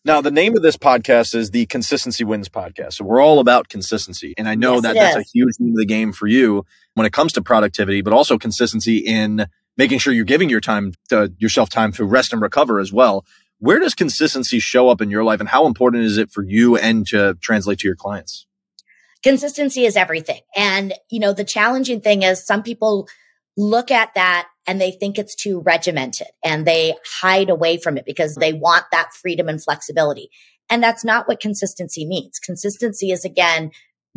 Now, 0.08 0.22
the 0.22 0.32
name 0.32 0.56
of 0.56 0.62
this 0.62 0.78
podcast 0.78 1.36
is 1.36 1.52
the 1.52 1.65
Consistency 1.65 2.24
Wins 2.24 2.48
podcast. 2.48 2.93
So 2.93 3.04
we're 3.04 3.22
all 3.22 3.39
about 3.39 3.67
consistency. 3.67 4.34
And 4.38 4.48
I 4.48 4.56
know 4.56 4.76
yes, 4.76 4.84
that 4.84 4.93
that's 4.93 5.17
is. 5.17 5.26
a 5.26 5.26
huge 5.34 5.56
name 5.60 5.74
of 5.74 5.80
the 5.80 5.86
game 5.86 6.13
for 6.13 6.28
you 6.28 6.65
when 6.93 7.06
it 7.06 7.12
comes 7.12 7.34
to 7.34 7.41
productivity, 7.41 8.02
but 8.02 8.13
also 8.13 8.38
consistency 8.38 9.00
in 9.00 9.48
making 9.76 10.00
sure 10.00 10.13
you're 10.13 10.24
giving 10.24 10.50
your 10.50 10.62
time 10.62 10.93
to 11.10 11.34
yourself 11.39 11.70
time 11.70 11.91
to 11.91 12.06
rest 12.06 12.32
and 12.32 12.41
recover 12.41 12.80
as 12.80 12.93
well. 12.93 13.26
Where 13.60 13.80
does 13.80 13.96
consistency 13.96 14.60
show 14.60 14.88
up 14.88 15.02
in 15.02 15.10
your 15.10 15.26
life 15.26 15.41
and 15.41 15.50
how 15.50 15.65
important 15.65 16.06
is 16.06 16.17
it 16.17 16.32
for 16.32 16.41
you 16.41 16.78
and 16.78 17.06
to 17.08 17.34
translate 17.41 17.80
to 17.80 17.88
your 17.89 17.98
clients? 17.98 18.48
Consistency 19.24 19.84
is 19.84 19.98
everything. 19.98 20.39
And, 20.56 20.93
you 21.12 21.20
know, 21.20 21.34
the 21.34 21.43
challenging 21.43 22.00
thing 22.00 22.24
is 22.24 22.46
some 22.46 22.63
people 22.63 23.10
look 23.58 23.89
at 23.91 24.13
that 24.13 24.48
and 24.67 24.80
they 24.80 24.91
think 24.91 25.17
it's 25.17 25.36
too 25.36 25.62
regimented 25.62 26.28
and 26.43 26.65
they 26.65 26.96
hide 27.20 27.50
away 27.50 27.78
from 27.78 27.98
it 27.98 28.06
because 28.06 28.36
they 28.36 28.54
want 28.54 28.86
that 28.91 29.13
freedom 29.13 29.50
and 29.50 29.62
flexibility. 29.62 30.30
And 30.70 30.84
that's 30.84 31.04
not 31.04 31.28
what 31.28 31.39
consistency 31.39 32.06
means. 32.06 32.39
Consistency 32.39 33.12
is 33.12 33.26
again, 33.26 33.72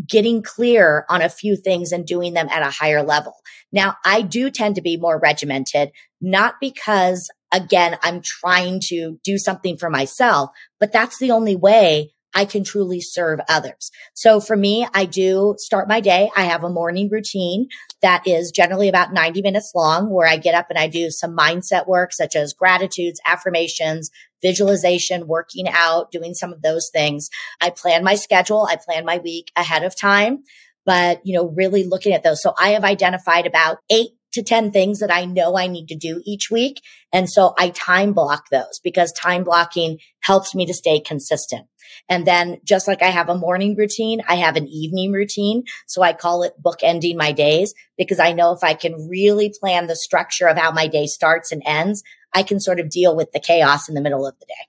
getting 0.06 0.42
clear 0.42 1.04
on 1.08 1.22
a 1.22 1.28
few 1.28 1.56
things 1.56 1.92
and 1.92 2.06
doing 2.06 2.32
them 2.32 2.48
at 2.50 2.62
a 2.62 2.70
higher 2.70 3.02
level. 3.02 3.34
Now, 3.72 3.96
I 4.04 4.22
do 4.22 4.50
tend 4.50 4.76
to 4.76 4.82
be 4.82 4.96
more 4.96 5.18
regimented, 5.18 5.90
not 6.20 6.54
because 6.60 7.30
again, 7.52 7.98
I'm 8.02 8.20
trying 8.22 8.80
to 8.84 9.18
do 9.24 9.38
something 9.38 9.76
for 9.76 9.90
myself, 9.90 10.50
but 10.78 10.92
that's 10.92 11.18
the 11.18 11.32
only 11.32 11.56
way 11.56 12.12
I 12.34 12.44
can 12.44 12.64
truly 12.64 13.00
serve 13.00 13.40
others. 13.48 13.90
So 14.14 14.40
for 14.40 14.56
me, 14.56 14.86
I 14.94 15.04
do 15.04 15.54
start 15.58 15.88
my 15.88 16.00
day. 16.00 16.30
I 16.36 16.42
have 16.44 16.64
a 16.64 16.70
morning 16.70 17.08
routine 17.10 17.68
that 18.02 18.26
is 18.26 18.50
generally 18.50 18.88
about 18.88 19.12
90 19.12 19.42
minutes 19.42 19.72
long 19.74 20.10
where 20.10 20.28
I 20.28 20.36
get 20.36 20.54
up 20.54 20.66
and 20.70 20.78
I 20.78 20.86
do 20.86 21.10
some 21.10 21.36
mindset 21.36 21.86
work 21.86 22.12
such 22.12 22.36
as 22.36 22.54
gratitudes, 22.54 23.20
affirmations, 23.26 24.10
visualization, 24.42 25.26
working 25.26 25.68
out, 25.68 26.10
doing 26.10 26.34
some 26.34 26.52
of 26.52 26.62
those 26.62 26.90
things. 26.92 27.28
I 27.60 27.70
plan 27.70 28.04
my 28.04 28.14
schedule. 28.14 28.66
I 28.68 28.76
plan 28.76 29.04
my 29.04 29.18
week 29.18 29.50
ahead 29.56 29.82
of 29.82 29.98
time, 29.98 30.44
but 30.86 31.20
you 31.24 31.34
know, 31.34 31.48
really 31.48 31.84
looking 31.84 32.12
at 32.12 32.22
those. 32.22 32.42
So 32.42 32.54
I 32.58 32.70
have 32.70 32.84
identified 32.84 33.46
about 33.46 33.78
eight 33.90 34.10
to 34.32 34.42
10 34.42 34.70
things 34.70 35.00
that 35.00 35.12
I 35.12 35.24
know 35.24 35.56
I 35.56 35.66
need 35.66 35.88
to 35.88 35.96
do 35.96 36.22
each 36.24 36.50
week. 36.50 36.82
And 37.12 37.28
so 37.28 37.54
I 37.58 37.70
time 37.70 38.12
block 38.12 38.48
those 38.50 38.80
because 38.82 39.12
time 39.12 39.44
blocking 39.44 39.98
helps 40.22 40.54
me 40.54 40.66
to 40.66 40.74
stay 40.74 41.00
consistent. 41.00 41.66
And 42.08 42.26
then 42.26 42.58
just 42.64 42.86
like 42.86 43.02
I 43.02 43.08
have 43.08 43.28
a 43.28 43.36
morning 43.36 43.74
routine, 43.76 44.20
I 44.28 44.36
have 44.36 44.56
an 44.56 44.68
evening 44.68 45.12
routine. 45.12 45.64
So 45.86 46.02
I 46.02 46.12
call 46.12 46.42
it 46.42 46.54
bookending 46.62 47.16
my 47.16 47.32
days 47.32 47.74
because 47.98 48.20
I 48.20 48.32
know 48.32 48.52
if 48.52 48.62
I 48.62 48.74
can 48.74 49.08
really 49.08 49.52
plan 49.58 49.86
the 49.86 49.96
structure 49.96 50.46
of 50.46 50.56
how 50.56 50.70
my 50.70 50.86
day 50.86 51.06
starts 51.06 51.52
and 51.52 51.62
ends, 51.66 52.02
I 52.34 52.42
can 52.42 52.60
sort 52.60 52.80
of 52.80 52.90
deal 52.90 53.16
with 53.16 53.32
the 53.32 53.40
chaos 53.40 53.88
in 53.88 53.94
the 53.94 54.00
middle 54.00 54.26
of 54.26 54.38
the 54.38 54.46
day. 54.46 54.66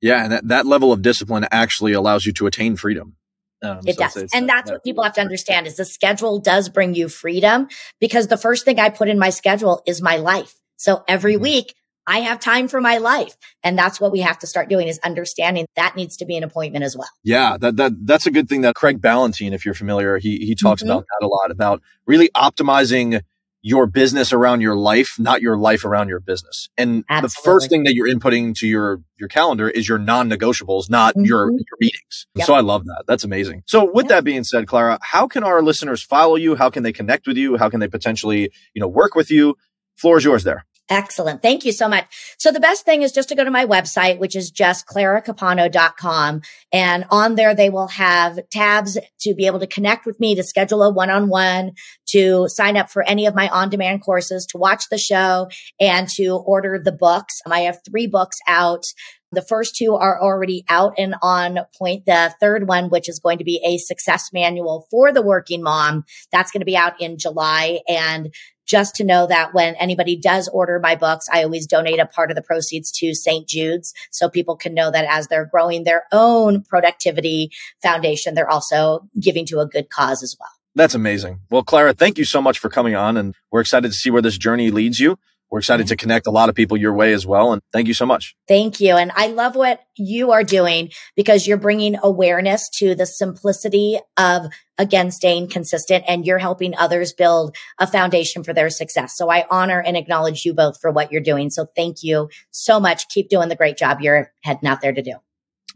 Yeah. 0.00 0.24
And 0.24 0.32
that, 0.32 0.48
that 0.48 0.66
level 0.66 0.92
of 0.92 1.02
discipline 1.02 1.46
actually 1.50 1.92
allows 1.92 2.26
you 2.26 2.32
to 2.34 2.46
attain 2.46 2.76
freedom. 2.76 3.16
Um, 3.64 3.80
it 3.86 3.96
so 3.96 4.02
does. 4.02 4.16
It's, 4.16 4.34
and 4.34 4.48
that's 4.48 4.70
what 4.70 4.84
people 4.84 5.02
have 5.04 5.14
to 5.14 5.20
understand 5.20 5.66
is 5.66 5.76
the 5.76 5.84
schedule 5.84 6.38
does 6.38 6.68
bring 6.68 6.94
you 6.94 7.08
freedom 7.08 7.68
because 8.00 8.28
the 8.28 8.36
first 8.36 8.64
thing 8.64 8.78
I 8.78 8.90
put 8.90 9.08
in 9.08 9.18
my 9.18 9.30
schedule 9.30 9.82
is 9.86 10.02
my 10.02 10.16
life. 10.16 10.54
So 10.76 11.02
every 11.08 11.34
mm-hmm. 11.34 11.42
week 11.42 11.74
I 12.06 12.18
have 12.20 12.38
time 12.38 12.68
for 12.68 12.80
my 12.80 12.98
life. 12.98 13.36
And 13.62 13.78
that's 13.78 14.00
what 14.00 14.12
we 14.12 14.20
have 14.20 14.38
to 14.40 14.46
start 14.46 14.68
doing 14.68 14.88
is 14.88 14.98
understanding 14.98 15.66
that 15.76 15.96
needs 15.96 16.18
to 16.18 16.26
be 16.26 16.36
an 16.36 16.44
appointment 16.44 16.84
as 16.84 16.96
well. 16.96 17.08
Yeah, 17.22 17.56
that, 17.58 17.76
that 17.76 17.92
that's 18.04 18.26
a 18.26 18.30
good 18.30 18.48
thing 18.48 18.60
that 18.62 18.74
Craig 18.74 19.00
Ballantyne, 19.00 19.54
if 19.54 19.64
you're 19.64 19.74
familiar, 19.74 20.18
he 20.18 20.38
he 20.38 20.54
talks 20.54 20.82
mm-hmm. 20.82 20.90
about 20.90 21.06
that 21.20 21.26
a 21.26 21.28
lot 21.28 21.50
about 21.50 21.80
really 22.06 22.28
optimizing 22.36 23.22
your 23.66 23.86
business 23.86 24.30
around 24.30 24.60
your 24.60 24.76
life, 24.76 25.16
not 25.18 25.40
your 25.40 25.56
life 25.56 25.86
around 25.86 26.10
your 26.10 26.20
business. 26.20 26.68
And 26.76 27.02
Absolutely. 27.08 27.28
the 27.28 27.50
first 27.50 27.70
thing 27.70 27.84
that 27.84 27.94
you're 27.94 28.06
inputting 28.06 28.54
to 28.56 28.68
your 28.68 29.00
your 29.18 29.28
calendar 29.28 29.70
is 29.70 29.88
your 29.88 29.96
non-negotiables, 29.96 30.90
not 30.90 31.14
mm-hmm. 31.14 31.24
your 31.24 31.50
your 31.50 31.78
meetings. 31.80 32.26
Yep. 32.34 32.46
So 32.46 32.52
I 32.52 32.60
love 32.60 32.84
that. 32.84 33.04
That's 33.08 33.24
amazing. 33.24 33.62
So 33.66 33.90
with 33.90 34.04
yep. 34.04 34.10
that 34.10 34.24
being 34.24 34.44
said, 34.44 34.66
Clara, 34.66 34.98
how 35.00 35.26
can 35.26 35.44
our 35.44 35.62
listeners 35.62 36.02
follow 36.02 36.36
you? 36.36 36.56
How 36.56 36.68
can 36.68 36.82
they 36.82 36.92
connect 36.92 37.26
with 37.26 37.38
you? 37.38 37.56
How 37.56 37.70
can 37.70 37.80
they 37.80 37.88
potentially, 37.88 38.50
you 38.74 38.80
know, 38.80 38.88
work 38.88 39.14
with 39.14 39.30
you? 39.30 39.56
Floor 39.96 40.18
is 40.18 40.24
yours 40.24 40.44
there. 40.44 40.66
Excellent. 40.90 41.40
Thank 41.40 41.64
you 41.64 41.72
so 41.72 41.88
much. 41.88 42.04
So 42.38 42.52
the 42.52 42.60
best 42.60 42.84
thing 42.84 43.00
is 43.00 43.10
just 43.10 43.30
to 43.30 43.34
go 43.34 43.42
to 43.42 43.50
my 43.50 43.64
website, 43.64 44.18
which 44.18 44.36
is 44.36 44.50
just 44.50 44.86
claracapano.com. 44.86 46.42
And 46.74 47.06
on 47.10 47.36
there, 47.36 47.54
they 47.54 47.70
will 47.70 47.88
have 47.88 48.38
tabs 48.50 48.98
to 49.20 49.34
be 49.34 49.46
able 49.46 49.60
to 49.60 49.66
connect 49.66 50.04
with 50.04 50.20
me, 50.20 50.34
to 50.34 50.42
schedule 50.42 50.82
a 50.82 50.92
one-on-one, 50.92 51.72
to 52.08 52.48
sign 52.48 52.76
up 52.76 52.90
for 52.90 53.02
any 53.02 53.24
of 53.24 53.34
my 53.34 53.48
on-demand 53.48 54.02
courses, 54.02 54.44
to 54.46 54.58
watch 54.58 54.90
the 54.90 54.98
show 54.98 55.48
and 55.80 56.06
to 56.10 56.36
order 56.36 56.78
the 56.78 56.92
books. 56.92 57.40
I 57.46 57.60
have 57.60 57.78
three 57.88 58.06
books 58.06 58.36
out. 58.46 58.84
The 59.32 59.42
first 59.42 59.74
two 59.74 59.94
are 59.94 60.22
already 60.22 60.64
out 60.68 60.94
and 60.96 61.16
on 61.20 61.58
point. 61.76 62.06
The 62.06 62.32
third 62.40 62.68
one, 62.68 62.88
which 62.88 63.08
is 63.08 63.18
going 63.18 63.38
to 63.38 63.44
be 63.44 63.60
a 63.64 63.78
success 63.78 64.30
manual 64.32 64.86
for 64.90 65.12
the 65.12 65.22
working 65.22 65.62
mom, 65.62 66.04
that's 66.30 66.52
going 66.52 66.60
to 66.60 66.66
be 66.66 66.76
out 66.76 67.00
in 67.00 67.18
July. 67.18 67.80
And 67.88 68.32
just 68.66 68.94
to 68.96 69.04
know 69.04 69.26
that 69.26 69.54
when 69.54 69.74
anybody 69.76 70.16
does 70.16 70.48
order 70.48 70.78
my 70.78 70.94
books, 70.94 71.26
I 71.32 71.42
always 71.42 71.66
donate 71.66 71.98
a 71.98 72.06
part 72.06 72.30
of 72.30 72.36
the 72.36 72.42
proceeds 72.42 72.90
to 72.92 73.14
St. 73.14 73.48
Jude's 73.48 73.92
so 74.10 74.28
people 74.28 74.56
can 74.56 74.74
know 74.74 74.90
that 74.90 75.06
as 75.08 75.28
they're 75.28 75.46
growing 75.46 75.84
their 75.84 76.04
own 76.12 76.62
productivity 76.62 77.50
foundation, 77.82 78.34
they're 78.34 78.50
also 78.50 79.08
giving 79.20 79.46
to 79.46 79.60
a 79.60 79.66
good 79.66 79.90
cause 79.90 80.22
as 80.22 80.36
well. 80.38 80.50
That's 80.74 80.94
amazing. 80.94 81.40
Well, 81.50 81.62
Clara, 81.62 81.94
thank 81.94 82.18
you 82.18 82.24
so 82.24 82.42
much 82.42 82.58
for 82.58 82.68
coming 82.68 82.96
on 82.96 83.16
and 83.16 83.34
we're 83.52 83.60
excited 83.60 83.92
to 83.92 83.96
see 83.96 84.10
where 84.10 84.22
this 84.22 84.36
journey 84.36 84.70
leads 84.70 84.98
you. 84.98 85.18
We're 85.54 85.60
excited 85.60 85.86
to 85.86 85.96
connect 85.96 86.26
a 86.26 86.32
lot 86.32 86.48
of 86.48 86.56
people 86.56 86.76
your 86.76 86.92
way 86.92 87.12
as 87.12 87.24
well. 87.24 87.52
And 87.52 87.62
thank 87.72 87.86
you 87.86 87.94
so 87.94 88.04
much. 88.04 88.34
Thank 88.48 88.80
you. 88.80 88.96
And 88.96 89.12
I 89.14 89.28
love 89.28 89.54
what 89.54 89.84
you 89.96 90.32
are 90.32 90.42
doing 90.42 90.90
because 91.14 91.46
you're 91.46 91.58
bringing 91.58 91.96
awareness 92.02 92.68
to 92.78 92.96
the 92.96 93.06
simplicity 93.06 94.00
of 94.16 94.46
again 94.78 95.12
staying 95.12 95.50
consistent 95.50 96.02
and 96.08 96.26
you're 96.26 96.38
helping 96.38 96.76
others 96.76 97.12
build 97.12 97.54
a 97.78 97.86
foundation 97.86 98.42
for 98.42 98.52
their 98.52 98.68
success. 98.68 99.16
So 99.16 99.30
I 99.30 99.44
honor 99.48 99.80
and 99.80 99.96
acknowledge 99.96 100.44
you 100.44 100.54
both 100.54 100.80
for 100.80 100.90
what 100.90 101.12
you're 101.12 101.20
doing. 101.20 101.50
So 101.50 101.66
thank 101.76 102.02
you 102.02 102.30
so 102.50 102.80
much. 102.80 103.06
Keep 103.10 103.28
doing 103.28 103.48
the 103.48 103.54
great 103.54 103.76
job 103.76 104.00
you're 104.00 104.32
heading 104.42 104.68
out 104.68 104.80
there 104.80 104.92
to 104.92 105.02
do. 105.02 105.12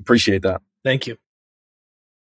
Appreciate 0.01 0.43
that. 0.43 0.61
Thank 0.83 1.07
you. 1.07 1.19